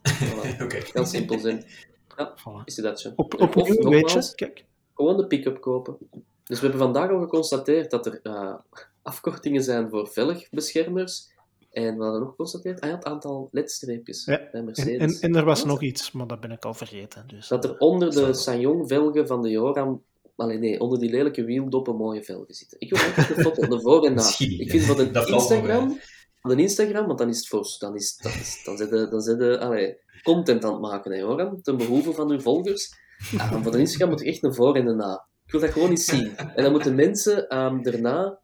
[0.09, 0.63] Voilà.
[0.63, 0.81] Oké.
[0.93, 1.65] Heel simpel zijn.
[2.17, 2.65] Voilà.
[2.65, 3.13] Is dat zo?
[3.17, 4.65] Op, En of, opnieuw, weet nogmaals, je, kijk.
[4.95, 5.97] gewoon de pick-up kopen.
[6.45, 8.55] Dus we hebben vandaag al geconstateerd dat er eh,
[9.03, 11.31] afkortingen zijn voor velgbeschermers.
[11.71, 15.21] En we hadden ook geconstateerd, ah ja, het aantal ledstreepjes Ja, bij En, Mercedes.
[15.21, 15.69] en, en er was Wat?
[15.69, 17.25] nog iets, maar dat ben ik al vergeten.
[17.27, 17.49] Dus.
[17.49, 18.33] Dat er onder de Zo.
[18.33, 20.03] Sanyong-velgen van de Joram...
[20.37, 22.81] Allee, nee, onder die lelijke wieldoppen mooie velgen zitten.
[22.81, 24.29] Ik wil eigenlijk een foto, de voor en na.
[24.39, 25.99] Ik vind van de nog Instagram...
[26.41, 27.77] Van de Instagram, want dan is het voor...
[27.79, 31.13] Dan, is, dan, is, dan zit je, dan zit je allee, content aan het maken,
[31.13, 31.63] hè, Joram.
[31.63, 32.95] Ten behoeve van uw volgers.
[33.31, 35.27] Ja, maar voor de Instagram moet je echt een voor en een na.
[35.47, 36.37] Ik wil dat gewoon eens zien.
[36.37, 38.39] En dan moeten mensen ehm, daarna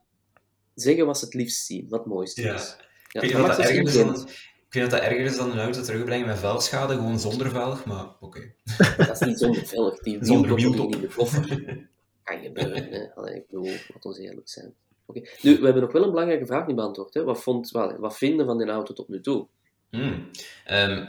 [0.83, 2.55] zeggen wat ze het liefst zien, wat het mooiste Ja.
[2.55, 2.77] is.
[3.13, 5.59] Ik Ja, dat wat dat erger dan, ik niet dat dat erger is dan een
[5.59, 8.53] auto terugbrengen met velgschade, gewoon zonder velg, maar oké.
[8.97, 9.99] Dat is niet zonder velg.
[9.99, 11.47] Die Zonder liggen in de koffer.
[12.25, 13.15] Kan gebeuren, hè.
[13.15, 14.75] Allee, ik bedoel, laat ons eerlijk zijn.
[15.07, 15.21] Oké.
[15.43, 17.15] Nu, we hebben nog wel een belangrijke vraag niet beantwoord.
[17.15, 17.25] Hè.
[17.25, 19.47] Wat, vond, wat, wat vinden van die auto tot nu toe?
[19.91, 20.31] Hmm.
[20.65, 21.07] Ehm,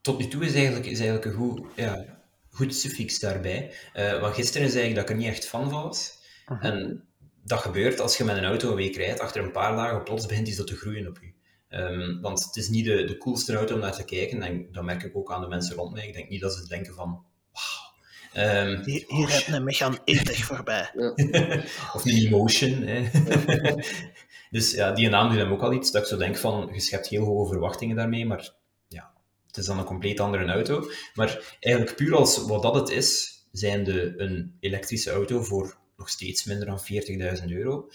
[0.00, 2.20] tot nu toe is eigenlijk, is eigenlijk een goed, ja,
[2.50, 3.72] goed suffix daarbij.
[3.92, 6.18] Eh, want gisteren zei ik dat ik er niet echt van was.
[6.60, 7.08] En
[7.48, 10.26] dat gebeurt als je met een auto een week rijdt, achter een paar dagen plots
[10.26, 11.32] begint iets dat te groeien op je.
[11.68, 14.84] Ehm, want het is niet de, de coolste auto om naar te kijken, en dat
[14.84, 16.06] merk ik ook aan de mensen rond mij.
[16.06, 17.86] Ik denk niet dat ze denken van, wauw.
[18.32, 20.90] Ehm, Hier, hier rijdt een E-Tech voorbij.
[21.94, 22.82] of een emotion.
[22.82, 23.10] Hè.
[24.50, 26.80] dus ja, die naam doet hem ook al iets, dat ik zo denk van, je
[26.80, 28.54] schept heel hoge verwachtingen daarmee, maar
[28.88, 29.10] ja,
[29.46, 30.90] het is dan een compleet andere auto.
[31.14, 36.08] Maar eigenlijk puur als wat dat het is, zijn de een elektrische auto voor nog
[36.08, 36.80] steeds minder dan
[37.40, 37.90] 40.000 euro,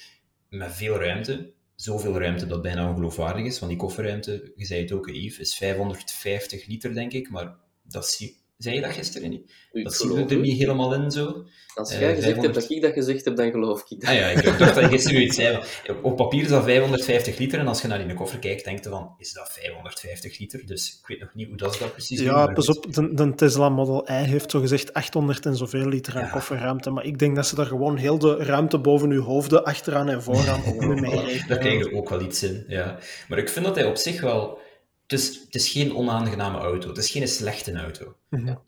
[0.49, 1.54] met veel ruimte.
[1.76, 5.56] Zoveel ruimte dat bijna ongeloofwaardig is, want die kofferruimte, je zei het ook, Yves, is
[5.58, 9.51] 550 liter, denk ik, maar dat is Zei je dat gisteren niet?
[9.72, 11.45] dat zien we er niet helemaal in zo.
[11.74, 14.10] Als jij uh, gezegd hebt dat ik dat gezegd heb, dan geloof ik dat.
[14.10, 15.60] Ah ja, ik dacht dat je gisteren iets zei.
[16.01, 18.84] Op papier is dat 550 liter en als je naar in de koffer kijkt, denk
[18.84, 20.66] je van, is dat 550 liter?
[20.66, 22.20] Dus ik weet nog niet hoe dat is dat precies.
[22.20, 26.18] Ja, pas op, de, de, Tesla Model I heeft zo gezegd 800 en zoveel liter
[26.18, 29.64] aan kofferruimte, maar ik denk dat ze daar gewoon heel de ruimte boven uw hoofden,
[29.64, 31.47] achteraan en vooraan ook mee rekenen.
[31.47, 32.97] Daar krijg je ook wel iets in, ja.
[33.28, 34.60] Maar ik vind dat hij op zich wel...
[35.08, 36.88] Het is, het is geen onaangename auto.
[36.88, 38.16] Het is geen slechte auto.
[38.30, 38.45] Mhm.
[38.45, 38.62] Ja.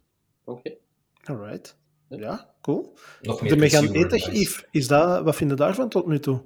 [0.43, 0.59] Oké.
[0.59, 0.77] Okay.
[1.23, 1.77] Alright.
[2.07, 2.93] Ja, cool.
[3.21, 6.41] Nog meer de Megane E-Tech, Yves, is dat, wat vind je daarvan tot nu toe?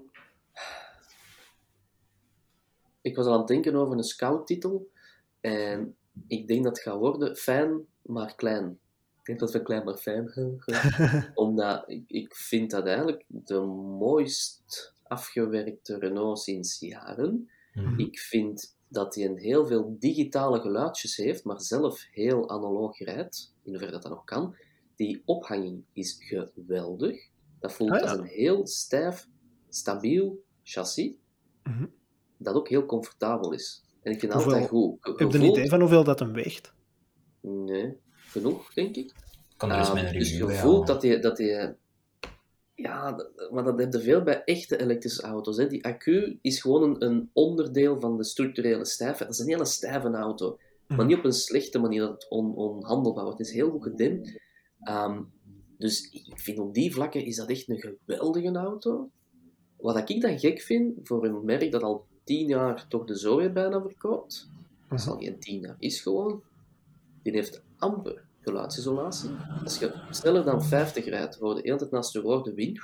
[3.02, 4.92] Ik was al aan het denken over een scout-titel.
[5.42, 5.96] En
[6.28, 8.80] ik denk dat het gaat worden fijn, maar klein.
[9.20, 10.32] Ik denk dat we klein maar fijn
[11.34, 13.60] Omdat ik, ik vind dat eigenlijk de
[14.00, 17.50] mooist afgewerkte Renault sinds jaren.
[17.74, 18.00] Mhm.
[18.00, 23.54] Ik vind dat hij een heel veel digitale geluidjes heeft, maar zelf heel analoog rijdt,
[23.64, 24.56] in hoeverre dat dat nog kan.
[24.96, 27.28] Die ophanging is geweldig.
[27.60, 29.28] Dat voelt ah, als een heel stijf,
[29.70, 31.12] stabiel chassis,
[31.64, 31.86] mhm.
[32.38, 33.84] dat ook heel comfortabel is.
[34.02, 34.98] En ik vind hoeveel, altijd goed.
[35.02, 36.74] heb je een idee van hoeveel dat hem weegt?
[37.42, 39.14] Nee, genoeg, denk ik.
[39.58, 41.76] Kan er eens uh, dus je voelt dat hij, dat hij
[42.82, 45.58] ja, maar dat heb je veel bij echte elektrische auto's.
[45.58, 45.68] Hè.
[45.68, 49.30] Die accu is gewoon een, onderdeel van de structurele stijfheid.
[49.30, 50.58] Dat is een hele stijve auto.
[50.88, 51.08] Maar mhm.
[51.08, 53.38] niet op een slechte manier dat het on, onhandelbaar wordt.
[53.38, 54.40] Het is heel goed gedempt.
[54.80, 55.22] Ehm,
[55.78, 59.10] dus ik vind op die vlakken is dat echt een geweldige auto.
[59.78, 63.52] Wat ik dan gek vind, voor een merk dat al tien jaar toch de Zoe
[63.52, 64.50] bijna verkoopt,
[64.90, 66.44] dat is al geen tien jaar, is gewoon,
[67.24, 69.30] die heeft amper geluidsisolatie.
[69.64, 72.54] Als je sneller dan 50 rijdt, hoor je de hele tijd naast je oor de
[72.54, 72.80] wind.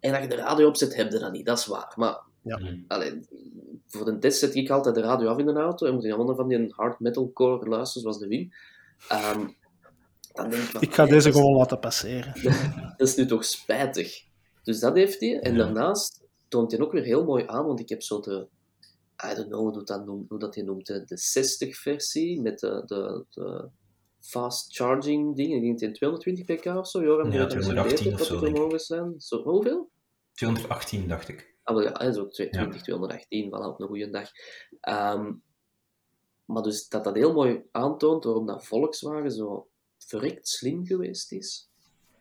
[0.00, 1.46] En als je de radio opzet, heb je dat niet.
[1.46, 1.92] Dat is waar.
[1.96, 2.60] Maar ja.
[2.88, 3.26] alleen,
[3.86, 6.14] voor de test zet ik altijd de radio af in de auto en moet je
[6.14, 8.54] allemaal van die hard metalcore luisteren, zoals de wind.
[9.12, 9.56] Um,
[10.32, 12.32] dan denk ik, ik ga deze gewoon laten passeren.
[12.96, 14.24] dat is nu toch spijtig.
[14.62, 15.40] Dus dat heeft hij.
[15.40, 18.46] En daarnaast toont hij ook weer heel mooi aan, want ik heb zo de,
[19.30, 23.24] I don't know hoe dat, noemt, hoe dat hij noemt, de, 60-versie met de, de,
[23.30, 23.68] de
[24.20, 25.54] fast charging ding.
[25.54, 27.02] Ik denk dat 220 pk of zo.
[27.02, 28.50] Joram, ja, 218 of zo.
[28.50, 29.20] Mogen zijn.
[29.20, 29.90] Zo, hoeveel?
[30.32, 31.54] 218, dacht ik.
[31.62, 32.82] Ah, ja, zo 220, ja.
[32.82, 34.30] 218, voilà, op een goede dag.
[34.88, 35.42] Um,
[36.44, 41.70] maar dus dat dat heel mooi aantoont waarom dat Volkswagen zo verrekt slim geweest is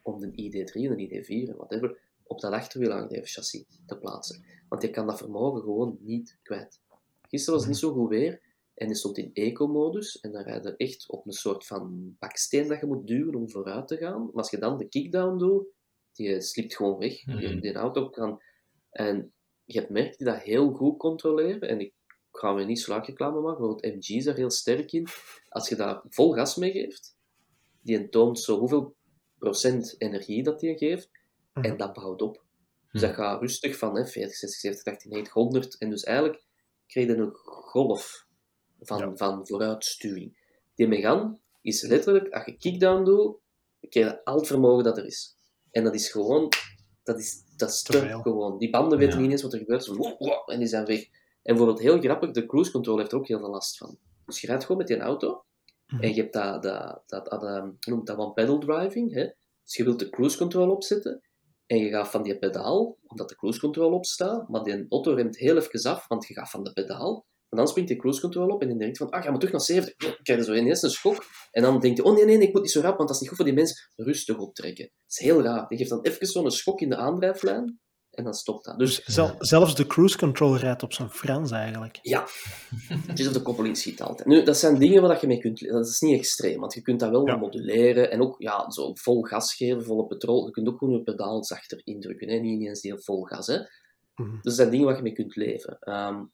[0.02, 4.46] om een ID3 en een ID4 en whatever op dat achterwielaandrijf chassis te plaatsen.
[4.70, 6.80] Want je kan dat vermogen gewoon niet kwijt.
[7.22, 8.42] Gisteren was het niet zo goed weer
[8.76, 12.68] en je stond in eco-modus en dan rijd je echt op een soort van baksteen
[12.68, 14.24] dat je moet duwen om vooruit te gaan.
[14.24, 15.68] Maar als je dan de kickdown doet,
[16.14, 17.26] die slipt gewoon weg.
[17.26, 17.60] Mm -hmm.
[17.60, 18.42] die, auto kan...
[18.90, 19.34] En
[19.66, 21.70] je hebt merkt die dat heel goed controleren.
[21.70, 21.94] En ik
[22.32, 25.08] ga me niet sluikreclame maken, bijvoorbeeld MG is daar heel sterk in.
[25.50, 27.18] Als je daar vol gas mee geeft,
[27.82, 28.96] die toont zo hoeveel
[29.38, 31.10] procent energie dat die geeft,
[31.54, 31.78] en mhm.
[31.78, 32.44] dat bouwt op.
[32.92, 35.78] Dus dat gaat rustig van hè, 40, 60, 70, 80, 90, 100.
[35.78, 36.44] En dus eigenlijk
[36.88, 38.25] krijg je een golf
[38.86, 40.38] van, van vooruitstuwing.
[40.76, 43.38] Die Megane is letterlijk, als je kickdown doet,
[43.90, 45.36] krijg je al het vermogen dat er is.
[45.72, 46.50] En dat is gewoon,
[47.04, 48.58] dat is, dat is te gewoon.
[48.58, 50.14] Die banden weten niet eens wat er gebeurt, zo,
[50.46, 51.00] en die zijn weg.
[51.02, 53.98] En bijvoorbeeld heel grappig, de cruise control heeft er ook heel veel last van.
[54.26, 55.46] Dus je rijdt gewoon met die auto,
[55.88, 56.04] mhm.
[56.04, 59.30] en je hebt dat, dat, dat, dat, dat noemt dat one-pedal driving, hè?
[59.64, 61.22] Dus je wilt de cruise control opzetten,
[61.66, 65.14] en je gaat van die pedaal, omdat de cruise control op staat, maar die auto
[65.14, 67.26] remt heel even af, want je gaat van de pedaal
[67.56, 69.54] en dan springt die cruise control op en dan denkt van, ah, ga maar terug
[69.54, 69.96] naar 70.
[69.96, 71.26] Dan krijg je zo ineens een schok.
[71.52, 73.20] En dan denkt hij, oh nee, nee, ik moet niet zo rap, want dat is
[73.20, 73.90] niet goed voor die mensen.
[73.96, 74.86] Rustig optrekken.
[74.86, 75.68] Dat is heel raar.
[75.68, 77.80] Die geeft dan even zo'n schok in de aandrijflijn
[78.12, 78.80] en dan stopt dat.
[78.80, 82.00] Dus, dus zelfs de cruise control rijdt op zijn Frans eigenlijk.
[82.02, 82.28] Ja,
[83.08, 84.28] het is of de koppeling schiet altijd.
[84.28, 85.60] Nu, dat zijn dingen waar je mee kunt...
[85.60, 89.22] Dat is niet extreem, want je kunt dat wel moduleren en ook ja, zo vol
[89.22, 90.46] gas geven, volle petrol.
[90.46, 92.36] Je kunt ook gewoon je pedaal zachter indrukken, hè?
[92.36, 93.48] niet eens heel vol gas.
[93.48, 93.58] Hè?
[94.16, 95.78] Mm Dus dat zijn dingen waar je mee kunt leven.
[95.82, 96.32] Um,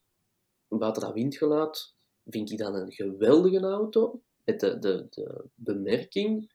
[0.80, 1.94] buiten dat windgeluid
[2.26, 4.22] vind ik dan een geweldige auto.
[4.46, 6.52] Met de, de, de bemerking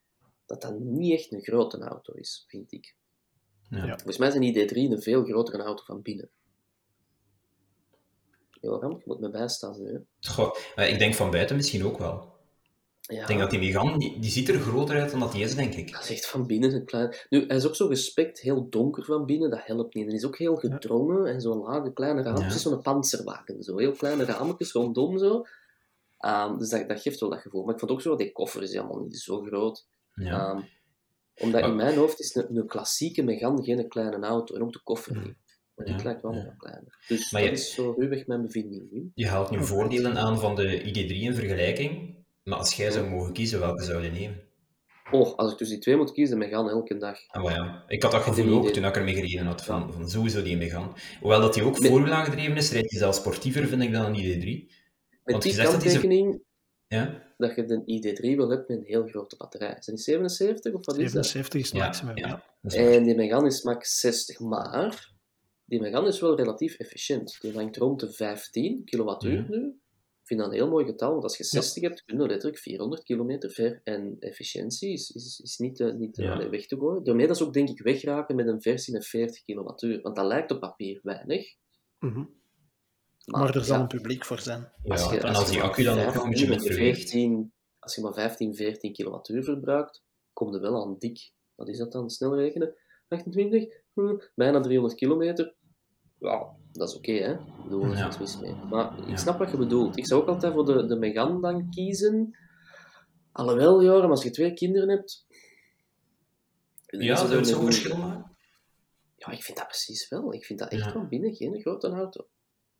[0.46, 2.94] dat dat niet echt een grote auto is, vind ik.
[3.70, 3.86] Ja.
[3.86, 6.30] Volgens mij is een ID3 een veel grotere auto van binnen.
[8.60, 10.06] Joram, je moet me bijstaan nu.
[10.20, 12.35] Goh, ik denk van buiten misschien ook wel.
[13.06, 13.20] Ja.
[13.20, 15.54] Ik denk dat die Megane, die, die, ziet er groter uit dan dat die is,
[15.54, 15.92] denk ik.
[15.92, 17.14] Dat is echt van binnen een klein...
[17.28, 20.06] Nu, hij is ook zo gespekt, heel donker van binnen, dat helpt niet.
[20.06, 22.70] Hij is ook heel gedrongen en zo'n lage kleine raampjes, ja.
[22.70, 23.78] zo'n panzerwagen, zo.
[23.78, 25.44] Heel kleine raampjes rondom, zo.
[26.26, 27.64] Um, dus dat, dat geeft wel dat gevoel.
[27.64, 29.86] Maar ik vond ook zo, die koffer is helemaal niet zo groot.
[30.14, 30.50] Ja.
[30.50, 30.64] Um,
[31.36, 34.82] omdat in mijn hoofd is een, een klassieke Megane geen kleine auto, en ook de
[34.82, 35.22] koffer mm.
[35.22, 35.36] niet.
[35.74, 37.04] Maar die lijkt wel nog kleiner.
[37.08, 39.10] Dus maar dat je, is zo ruwweg mijn bevinding.
[39.14, 42.15] Je haalt nu voordelen aan van de ID3 in vergelijking
[42.46, 44.40] Maar als jij zou mogen kiezen, welke zou je nemen?
[45.10, 47.18] Oh, als ik tussen die twee moet kiezen, Megan elke dag.
[47.28, 47.84] Ah, maar ja.
[47.88, 50.96] Ik had dat gevoel ook toen ik ermee gereden had, van, van sowieso die Megan.
[51.20, 54.44] Hoewel dat hij ook voorwielaangedreven is, rijdt hij zelfs sportiever, vind ik, dan een ID3.
[55.24, 56.42] Met Want die kanttekening
[56.86, 57.22] Ja?
[57.36, 59.68] dat je een ID3 wil hebben met een heel grote batterij.
[59.78, 61.26] Is dat niet 77 of wat is dat?
[61.26, 62.16] 77 is het Ja, maximum.
[62.16, 62.44] ja.
[62.62, 62.90] Ja.
[62.92, 65.12] En die Megane is max 60, maar
[65.64, 67.38] die Megane is wel relatief efficiënt.
[67.40, 69.44] Die hangt rond de 15 kilowattuur Ja.
[69.48, 69.80] nu.
[70.26, 71.60] Ik vind dat een heel mooi getal, want als je Ja.
[71.60, 73.80] 60 hebt, kun je letterlijk 400 kilometer ver.
[73.84, 76.48] En efficiëntie is, is, is niet, eh, niet eh, Ja.
[76.48, 77.04] weg te gooien.
[77.04, 80.00] Daarmee dat is ook denk ik wegraken met een versie met 40 kilowattuur.
[80.02, 81.54] Want dat lijkt op papier weinig.
[81.98, 82.18] Mhm.
[83.24, 84.60] Maar, Maar er zal ja, een publiek voor zijn.
[84.82, 86.68] Ja, als je, en als die maar accu dan ook een beetje 15 met of
[86.68, 86.96] beweegt.
[86.98, 90.02] 14 als je maar 15, 14 kilowattuur verbruikt,
[90.32, 91.30] kom je wel aan dik.
[91.54, 92.10] Wat is dat dan?
[92.10, 92.74] Snel rekenen.
[93.08, 95.54] 28, hm, bijna 300 kilometer.
[96.18, 97.32] Ja, dat is oké, hè?
[97.32, 98.54] Ik bedoel, er is niks mis mee.
[98.70, 99.16] Maar ik Ja.
[99.16, 99.96] snap wat je bedoelt.
[99.96, 102.36] Ik zou ook altijd voor de, de Megane dan kiezen.
[103.32, 105.26] Alhoewel, Joram, als je twee kinderen hebt...
[106.86, 108.36] Ja, is zou het zo'n verschil maken?
[109.16, 110.32] Ja, ik vind dat precies wel.
[110.34, 110.92] Ik vind dat echt Ja.
[110.92, 112.26] van binnen geen grote auto.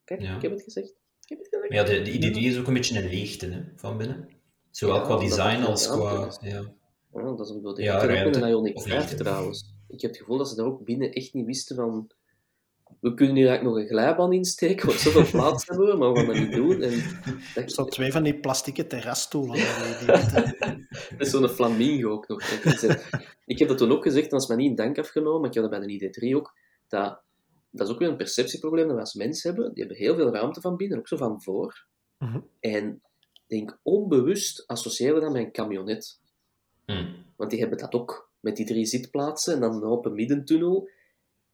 [0.05, 0.37] Kijk, Ja.
[0.37, 0.89] ik heb het gezegd.
[1.21, 1.69] Ik heb het gezegd.
[1.71, 4.29] Maar ja, de, de ID3 is ook een beetje een leegte hè, van binnen.
[4.71, 6.31] Zowel qua design als qua...
[6.41, 6.75] Ja.
[7.13, 9.17] Ja, dat is ook de Ja, ik heb ook met een Ioniq Of 5 liefde.
[9.17, 9.75] trouwens.
[9.89, 12.11] Ik heb het gevoel dat ze daar ook binnen echt niet wisten van...
[13.01, 16.19] We kunnen hier eigenlijk nog een glijbaan insteken, want zoveel plaats hebben we, maar we
[16.19, 16.83] gaan dat niet doen.
[16.83, 17.03] En
[17.55, 19.55] dat, Zo twee van die plastieke terrasstoelen.
[19.55, 19.65] die-
[19.99, 20.07] die-
[21.17, 22.43] dat is zo'n flamingo ook nog.
[23.45, 25.49] Ik heb dat toen ook gezegd, en dat is mij niet in dank afgenomen, maar
[25.49, 26.55] ik heb dat bij de ID3 ook,
[26.89, 27.21] dat,
[27.71, 29.75] dat is ook weer een perceptieprobleem dat we als mens hebben.
[29.75, 31.87] Die hebben heel veel ruimte van binnen, ook zo van voor.
[32.19, 32.41] Mhm.
[32.61, 33.01] En
[33.33, 36.21] ik denk onbewust associëren we dat met een camionet.
[36.87, 37.05] Hm.
[37.37, 40.89] Want die hebben dat ook, met die drie zitplaatsen en dan een open middentunnel.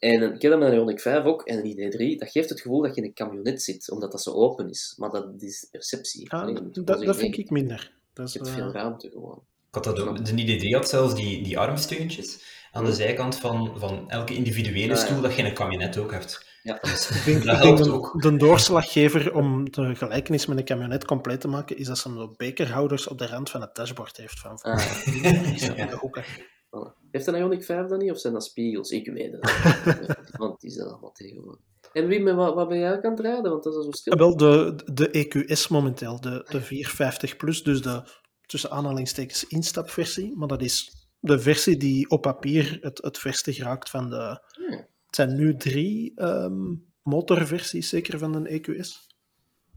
[0.03, 2.49] En een- ik heb dat met een Ioniq 5 ook, en een ID3, dat geeft
[2.49, 4.95] het gevoel dat je in een camionet zit, omdat dat zo open is.
[4.99, 6.33] Maar dat is perceptie.
[6.33, 7.93] Ah, dat, vind ik minder.
[8.13, 9.43] Dat is, Je hebt veel ruimte gewoon.
[9.69, 12.43] Ik had dat ook, de ID3 had zelfs die, die armsteuntjes
[12.73, 15.05] aan de zijkant van, van elke individuele Ah, ja.
[15.07, 16.47] stoel dat je in een kabinet ook hebt.
[16.63, 16.79] Ja.
[16.83, 18.23] Dus ik denk, dat ik helpt de, ook.
[18.23, 22.35] de doorslaggever om de gelijkenis met een camionet compleet te maken, is dat ze zo
[22.37, 24.41] bekerhouders op de rand van het dashboard heeft.
[24.41, 24.71] Van voor.
[24.71, 26.25] Ah, Die zijn in de hoeken.
[27.13, 28.91] Heeft een Ioniq 5 dan niet, of zijn dat spiegels?
[28.91, 30.17] Ik weet het niet.
[30.39, 31.61] Want die zijn allemaal tegenwoordig.
[31.93, 33.51] En wie, met wat, wat ben jij aan het rijden?
[33.51, 34.13] Want dat is zo stil.
[34.13, 38.03] Ah, wel, de, de EQS momenteel, de, de 450 Plus, dus de
[38.47, 40.37] tussen aanhalingstekens instapversie.
[40.37, 44.41] Maar dat is de versie die op papier het, het verste geraakt van de.
[45.07, 49.11] Het zijn nu drie ehm, motorversies, zeker van een EQS.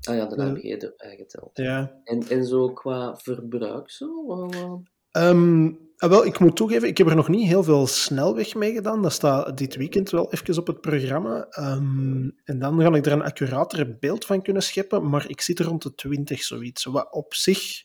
[0.02, 1.50] Ah ja, de De- AMG erbij geteld.
[1.54, 2.00] Ja.
[2.04, 4.26] En, en zo qua verbruik, zo?
[4.26, 4.82] Wat- wat-
[5.16, 8.74] Ehm, ah, wel, ik moet toegeven, ik heb er nog niet heel veel snelweg mee
[8.74, 9.02] gedaan.
[9.02, 11.48] Dat staat dit weekend wel even op het programma.
[11.50, 15.10] Ehm, en dan ga ik er een accurater beeld van kunnen scheppen.
[15.10, 16.84] Maar ik zit rond de 20 zoiets.
[16.84, 17.84] Wat op zich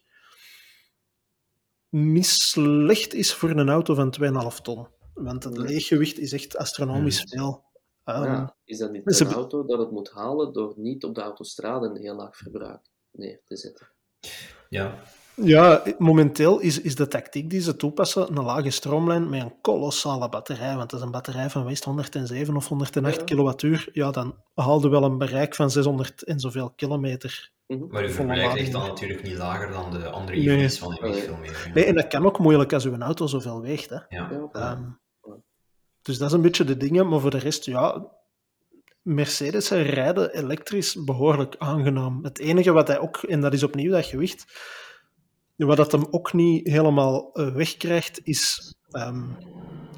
[1.89, 4.87] niet slecht is voor een auto van 2,5 ton.
[5.14, 7.28] Want het leeggewicht is echt astronomisch Hmm.
[7.28, 7.64] veel.
[8.05, 11.14] Ehm, ja, is dat niet ze een auto dat het moet halen door niet op
[11.14, 13.89] de autostrade een heel laag verbruik neer te zetten?
[14.68, 14.95] Ja,
[15.43, 20.28] Ja, momenteel is, is de tactiek die ze toepassen een lage stroomlijn met een kolossale
[20.28, 20.76] batterij.
[20.76, 23.24] Want dat is een batterij van weest 107 of 108 Ja.
[23.24, 23.88] kilowattuur.
[23.93, 27.51] Ja, dan haalde wel een bereik van 600 en zoveel kilometer.
[27.88, 30.59] maar uw verbruik ligt dan natuurlijk niet lager dan de andere Nee.
[30.59, 31.62] EV's, want die veel meer.
[31.66, 31.72] ja.
[31.74, 33.91] Nee, en dat kan ook moeilijk als uw auto zoveel weegt.
[33.91, 33.97] Hè.
[34.09, 34.28] Ja.
[34.30, 34.82] Ja, Ehm,
[36.03, 37.09] dus dat is een beetje de dingen.
[37.09, 38.07] Maar voor de rest, ja,
[39.03, 42.24] Mercedes rijden elektrisch behoorlijk aangenaam.
[42.24, 44.45] Het enige wat hij ook, en dat is opnieuw dat gewicht,
[45.66, 49.28] wat dat hem ook niet helemaal eh, wegkrijgt, is ehm,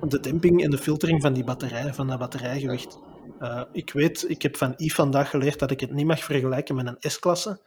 [0.08, 2.98] de demping en de filtering van die batterij, van dat batterijgewicht.
[3.38, 6.74] Eh, ik weet, ik heb van Yves vandaag geleerd dat ik het niet mag vergelijken
[6.74, 7.60] met een S-klasse,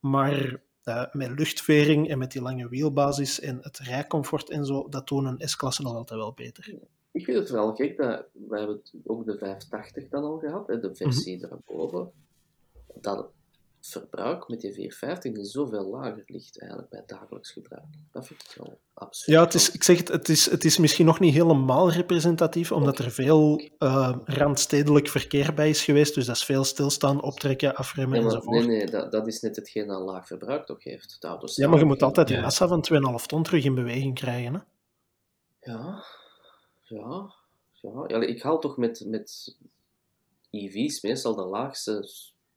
[0.00, 5.08] maar eh, met luchtvering en met die lange wielbasis en het rijcomfort en zo, dat
[5.08, 6.74] doen een S-klasse nog altijd wel beter.
[7.12, 10.94] Ik vind het wel gek dat wij hebben ook de 580 dan al gehad, de
[10.94, 12.10] versie daarboven,
[12.94, 13.30] dat
[13.90, 17.84] verbruik met die 450 niet zoveel lager ligt eigenlijk bij dagelijks gebruik.
[18.12, 19.30] Dat vind ik wel absurd.
[19.36, 22.72] Ja, het is, ik zeg het, het is, het is misschien nog niet helemaal representatief,
[22.72, 26.14] omdat er veel eh, randstedelijk verkeer bij is geweest.
[26.14, 28.66] Dus dat is veel stilstaan, optrekken, afremmen Ja, maar, enzovoort.
[28.66, 31.16] nee, nee, dat, dat is net hetgeen dat laag verbruik toch heeft.
[31.20, 32.42] De auto's Ja, maar je moet altijd die Ja.
[32.42, 32.84] massa van
[33.20, 34.54] 2,5 ton terug in beweging krijgen.
[34.54, 34.60] Hè?
[35.72, 36.04] Ja,
[36.82, 37.32] ja,
[38.06, 38.20] ja.
[38.20, 39.56] ik haal toch met, met
[40.50, 42.08] EV's meestal de laagste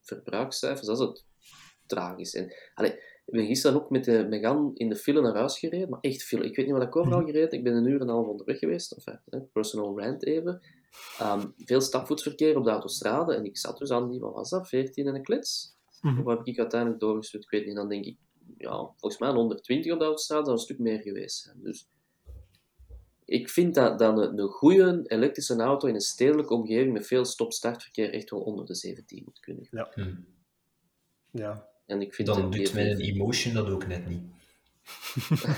[0.02, 0.88] verbruikscijfers.
[0.88, 1.26] Dat is het
[1.86, 2.36] tragisch.
[2.36, 2.92] En, allee,
[3.26, 6.24] ik ben gisteren ook met de Megane in de file naar huis gereden, maar echt
[6.24, 6.46] file.
[6.46, 8.60] Ik weet niet wat ik overal gereden Ik ben een uur en een half onderweg
[8.60, 8.92] geweest.
[8.92, 10.62] Enfin, hè, personal rant even.
[11.18, 13.36] Ehm, veel stapvoetsverkeer op de autostrade.
[13.36, 15.76] En ik zat dus aan die, wat was dat, 14 en een klets?
[16.02, 16.20] Mhm.
[16.20, 17.44] Of heb ik uiteindelijk doorgestuurd?
[17.44, 17.76] Ik weet niet.
[17.76, 18.18] Dan denk ik,
[18.58, 21.58] ja, volgens mij een 120 op de autostrade zou een stuk meer geweest zijn.
[21.62, 21.90] Dus
[23.32, 27.26] ik vind dat, dat een, een goede elektrische auto in een stedelijke omgeving met veel
[27.26, 29.68] stop-startverkeer echt wel onder de 17 moet kunnen.
[29.72, 29.92] Ja.
[29.94, 30.14] Hm.
[31.32, 31.68] ja.
[31.86, 34.22] En ik vind Dan dat doet mijn emotion dat ook net niet.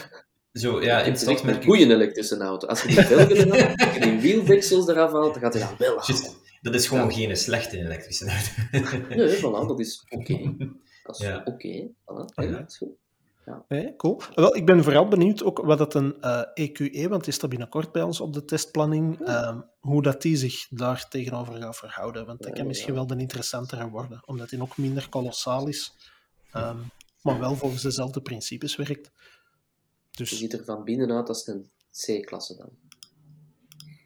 [0.54, 2.68] Zo, ja, in stad merk een goede elektrische auto.
[2.68, 5.78] Als je die velgen haalt, als je die wieldeksels eraf haalt, dan gaat hij dat
[5.78, 6.04] wel halen.
[6.04, 9.16] Shit, dat is gewoon geen slechte elektrische auto.
[9.16, 10.56] Nee, voilà, dat is oké.
[11.04, 11.42] Dat is Ja.
[11.46, 11.88] oké.
[11.88, 12.44] Voilà, Ja.
[12.44, 12.90] ja, dat is goed.
[13.68, 14.22] Nee, cool.
[14.36, 17.92] Wel, ik ben vooral benieuwd ook wat dat een eh, EQE, want die staat binnenkort
[17.92, 22.26] bij ons op de testplanning, ehm, hoe dat die zich daar tegenover gaat verhouden.
[22.26, 22.68] Want dat Ja, kan ja.
[22.70, 25.94] misschien wel de interessantere worden, omdat die ook minder kolossaal is,
[26.52, 26.78] ehm,
[27.22, 29.12] maar wel volgens dezelfde principes werkt.
[30.10, 32.70] Je Dus ziet er van binnenuit als een C-klasse dan.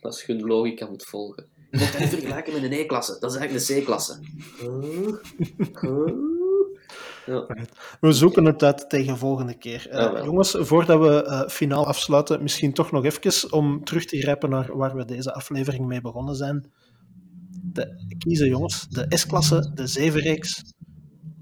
[0.01, 1.47] Als je de logica moet volgen.
[1.71, 3.17] Je moet dat niet vergelijken met een E-klasse.
[3.19, 4.19] Dat is eigenlijk een C-klasse.
[4.59, 5.15] Huh?
[5.81, 6.36] Huh?
[7.27, 7.45] Ja.
[7.99, 9.89] we zoeken het uit tegen volgende keer.
[9.89, 14.49] Eh, jongens, voordat we eh, finaal afsluiten, misschien toch nog even om terug te grijpen
[14.49, 16.71] naar waar we deze aflevering mee begonnen zijn.
[17.63, 20.73] De, kiezen jongens, de S-klasse, de 7-reeks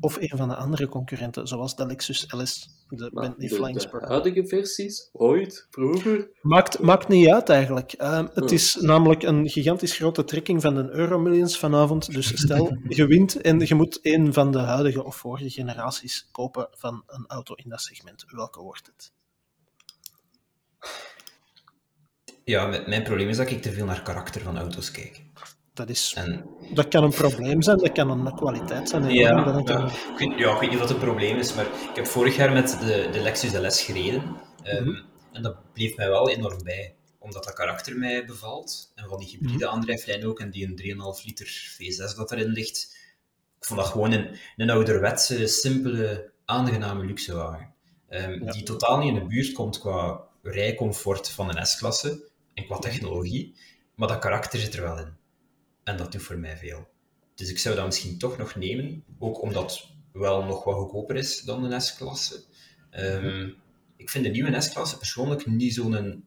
[0.06, 3.74] of een van de andere concurrenten, zoals de Lexus LS, de Maar Bentley de, Flying
[3.78, 4.08] de Spur.
[4.08, 7.92] huidige versies, ooit, vroeger, Maakt, maakt niet uit eigenlijk.
[7.94, 8.48] Ehm, het Hmm.
[8.48, 12.14] is namelijk een gigantisch grote trekking van de Euromillions vanavond.
[12.14, 16.68] Dus stel, je wint en je moet een van de huidige of vorige generaties kopen
[16.72, 18.24] van een auto in dat segment.
[18.28, 19.12] Welke wordt het?
[22.44, 25.22] Ja, met- mijn probleem is dat ik te veel naar karakter van auto's kijk.
[25.76, 29.10] Dat, is, En dat kan een probleem zijn, dat kan een kwaliteit zijn.
[29.10, 32.06] Ja, dat Ik, weet, ja, ik weet niet wat het probleem is, maar ik heb
[32.08, 34.24] vorig jaar met de, de Lexus LS gereden.
[34.64, 35.02] ehm, Mhm.
[35.32, 38.92] En dat bleef mij wel enorm bij, omdat dat karakter mij bevalt.
[38.96, 42.96] En van die hybride aandrijflijn ook, en die een 3,5 liter V6 dat erin ligt.
[43.60, 47.74] Ik vond dat gewoon een, een ouderwetse, simpele, aangename luxewagen.
[48.10, 48.52] Ehm, Ja.
[48.52, 53.56] Die totaal niet in de buurt komt qua rijcomfort van een S-klasse en qua technologie.
[53.96, 55.14] Maar dat karakter zit er wel in.
[55.86, 56.88] En dat doet voor mij veel.
[57.36, 61.16] Dus ik zou dat misschien toch nog nemen, ook omdat het wel nog wat goedkoper
[61.16, 62.44] is dan een S-klasse.
[62.90, 63.50] Ehm,
[63.98, 66.24] ik vind de nieuwe S-klasse persoonlijk niet zo'n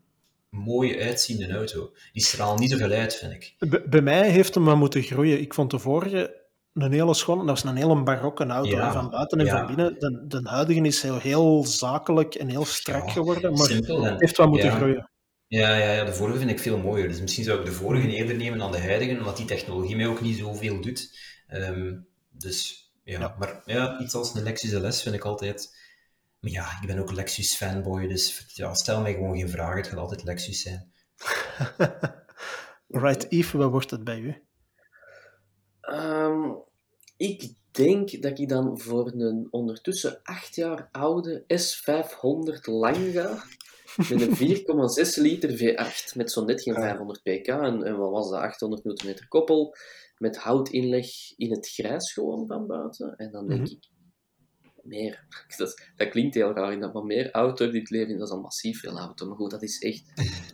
[0.50, 1.92] mooie uitziende auto.
[2.12, 3.54] Die straalt niet zoveel uit, vind ik.
[3.58, 5.40] Bij- Bij mij heeft hem maar moeten groeien.
[5.40, 6.36] Ik vond de vorige
[6.74, 9.56] een hele schone, dat was een hele barokke auto, Ja, van buiten en ja.
[9.58, 9.98] van binnen.
[9.98, 14.36] De, de huidige is heel, heel zakelijk en heel strak Ja, geworden, maar Simpel heeft
[14.36, 15.10] wat moeten groeien.
[15.48, 17.08] Ja, ja, ja, de vorige vind ik veel mooier.
[17.08, 20.06] Dus misschien zou ik de vorige eerder nemen dan de huidige, omdat die technologie mij
[20.06, 21.18] ook niet zoveel doet.
[21.46, 21.96] Ehm,
[22.30, 23.20] dus ja.
[23.20, 23.36] Ja.
[23.38, 25.76] maar ja, iets als een Lexus LS vind ik altijd.
[26.40, 29.76] Maar ja, ik ben ook Lexus fanboy, dus ja, stel mij gewoon geen vragen.
[29.76, 30.92] Het gaat altijd Lexus zijn.
[32.88, 34.42] Right, Yves, wat wordt het bij u?
[35.80, 36.52] Ehm,
[37.16, 43.44] ik denk dat ik dan voor een ondertussen acht jaar oude S500 lang ga.
[43.96, 46.82] Met een 4,6 liter V8 met zo'n net geen Ah.
[46.82, 49.74] 500 pk en, en wat was dat, 800 Nm koppel.
[50.18, 53.16] Met houtinleg in het grijs gewoon van buiten.
[53.16, 53.70] En dan denk Mhm.
[53.70, 53.88] ik,
[54.82, 55.24] meer.
[55.96, 58.98] Dat klinkt heel raar, maar meer auto in dit leven, dat is al massief veel
[58.98, 59.26] auto.
[59.26, 60.02] Maar goed, dat is echt...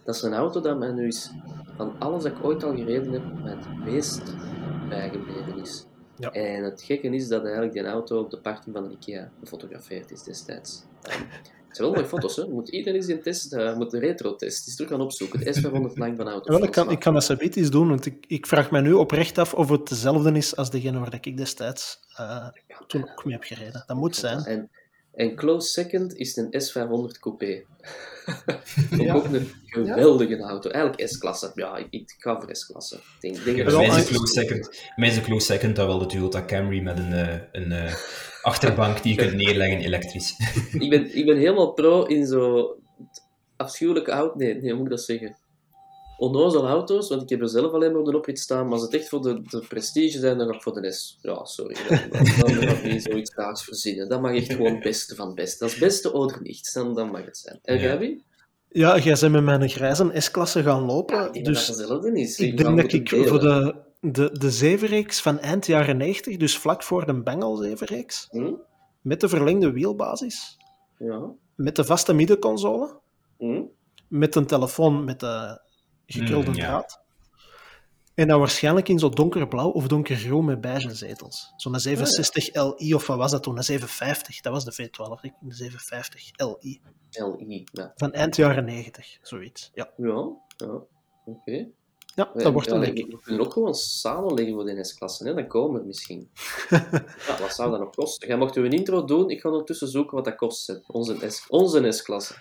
[0.05, 1.31] Dat is een auto dat mij nu is,
[1.77, 4.23] van alles dat ik ooit al gereden heb, mij het meest
[4.89, 5.85] bijgebleven is.
[6.17, 6.33] Ja.
[6.33, 10.11] En het gekke is dat eigenlijk die auto op de parking van de IKEA gefotografeerd
[10.11, 10.83] is destijds.
[11.03, 11.23] Ehm,
[11.67, 12.47] het zijn wel mooie foto's, hè.
[12.47, 15.41] Moet iedereen eens die test, eh, moet de retro-test eens terug gaan opzoeken.
[15.41, 16.53] De S500 lang van auto.
[16.53, 18.93] Wel, ik, kan, ik kan dat zoiets eens doen, want ik, ik vraag me nu
[18.93, 22.49] oprecht af of het dezelfde is als degene waar ik destijds eh,
[22.87, 23.85] toen ook mee heb gereden.
[23.87, 24.45] Dat moet zijn.
[24.45, 24.71] En,
[25.17, 27.63] en close second is een S500 Coupé.
[28.91, 29.15] Ja.
[29.15, 30.71] Ook een geweldige auto.
[30.71, 31.51] Eigenlijk S-klasse.
[31.55, 33.01] Ja, ik, ik ga voor S-klasse.
[33.21, 36.07] Denk, denk Ja, mij is close second, mij is een close second dat wel de
[36.07, 37.95] Toyota Camry met een, eh, een eh,
[38.43, 40.35] achterbank die je kunt neerleggen elektrisch.
[40.79, 42.69] ik, ben, ik ben helemaal pro in zo
[43.57, 44.37] afschuwelijke auto.
[44.37, 45.37] Nee, nee, hoe moet ik dat zeggen?
[46.19, 48.65] Onnozel auto's, want ik heb er zelf alleen maar op de oprit staan.
[48.65, 51.19] Maar als het echt voor de, de prestige zijn, dan ga ik voor de S.
[51.23, 51.75] Ja, sorry.
[52.11, 54.09] Dan, ga ik niet zoiets raads verzinnen.
[54.09, 55.65] Dat mag echt gewoon het beste van het beste.
[55.65, 57.59] Als beste oder niets, dan, dan mag het zijn.
[57.63, 57.81] En Ja.
[57.83, 58.25] jij, wie?
[58.69, 62.39] Ja, jij bent met mijn grijze S-klasse gaan lopen, Ja, ik dat dus dat is.
[62.39, 63.29] ik ga denk dat ik delen.
[63.29, 68.27] voor de, de, de zevenreeks van eind jaren 90, dus vlak voor de Bengal zevenreeks,
[68.31, 68.53] Hm?
[69.01, 70.57] met de verlengde wielbasis,
[70.99, 71.31] Ja.
[71.55, 72.95] met de vaste middenconsole,
[73.39, 73.63] Hm?
[74.09, 75.61] met een telefoon met de
[76.07, 76.63] gekrulde Mm, ja.
[76.67, 77.03] draad.
[78.15, 81.53] En dan waarschijnlijk in zo donkerblauw of donkergroen met beige zetels.
[81.57, 83.57] Zo'n 760 Li, of wat was dat toen?
[83.57, 86.81] Een 750, dat was de V12, ik- de 750 Li.
[87.47, 87.65] LI.
[87.73, 87.93] Ja.
[87.97, 89.71] Van eind jaren 90, zoiets.
[89.75, 89.91] Ja.
[89.97, 90.29] Ja.
[90.57, 90.81] ja.
[91.25, 91.67] Oké.
[92.15, 92.95] Ja, dat wordt ja, leuk.
[92.95, 96.31] We kunnen ook gewoon samenleggen voor de NS-klasse, dan komen we misschien.
[97.27, 98.29] ja, wat zou dat nog kosten?
[98.29, 100.81] Jij mocht een intro doen, ik ga ondertussen zoeken wat dat kost,
[101.49, 102.35] onze S-klasse.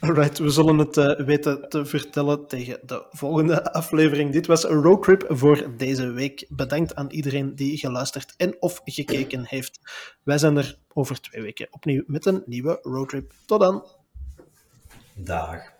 [0.00, 4.32] Alright, we zullen het uh, weten te vertellen tegen de volgende aflevering.
[4.32, 6.46] Dit was een roadtrip voor deze week.
[6.48, 9.80] Bedankt aan iedereen die geluisterd en of gekeken heeft.
[10.22, 13.32] Wij zijn er over twee weken opnieuw met een nieuwe roadtrip.
[13.46, 13.84] Tot dan.
[15.14, 15.75] Dag.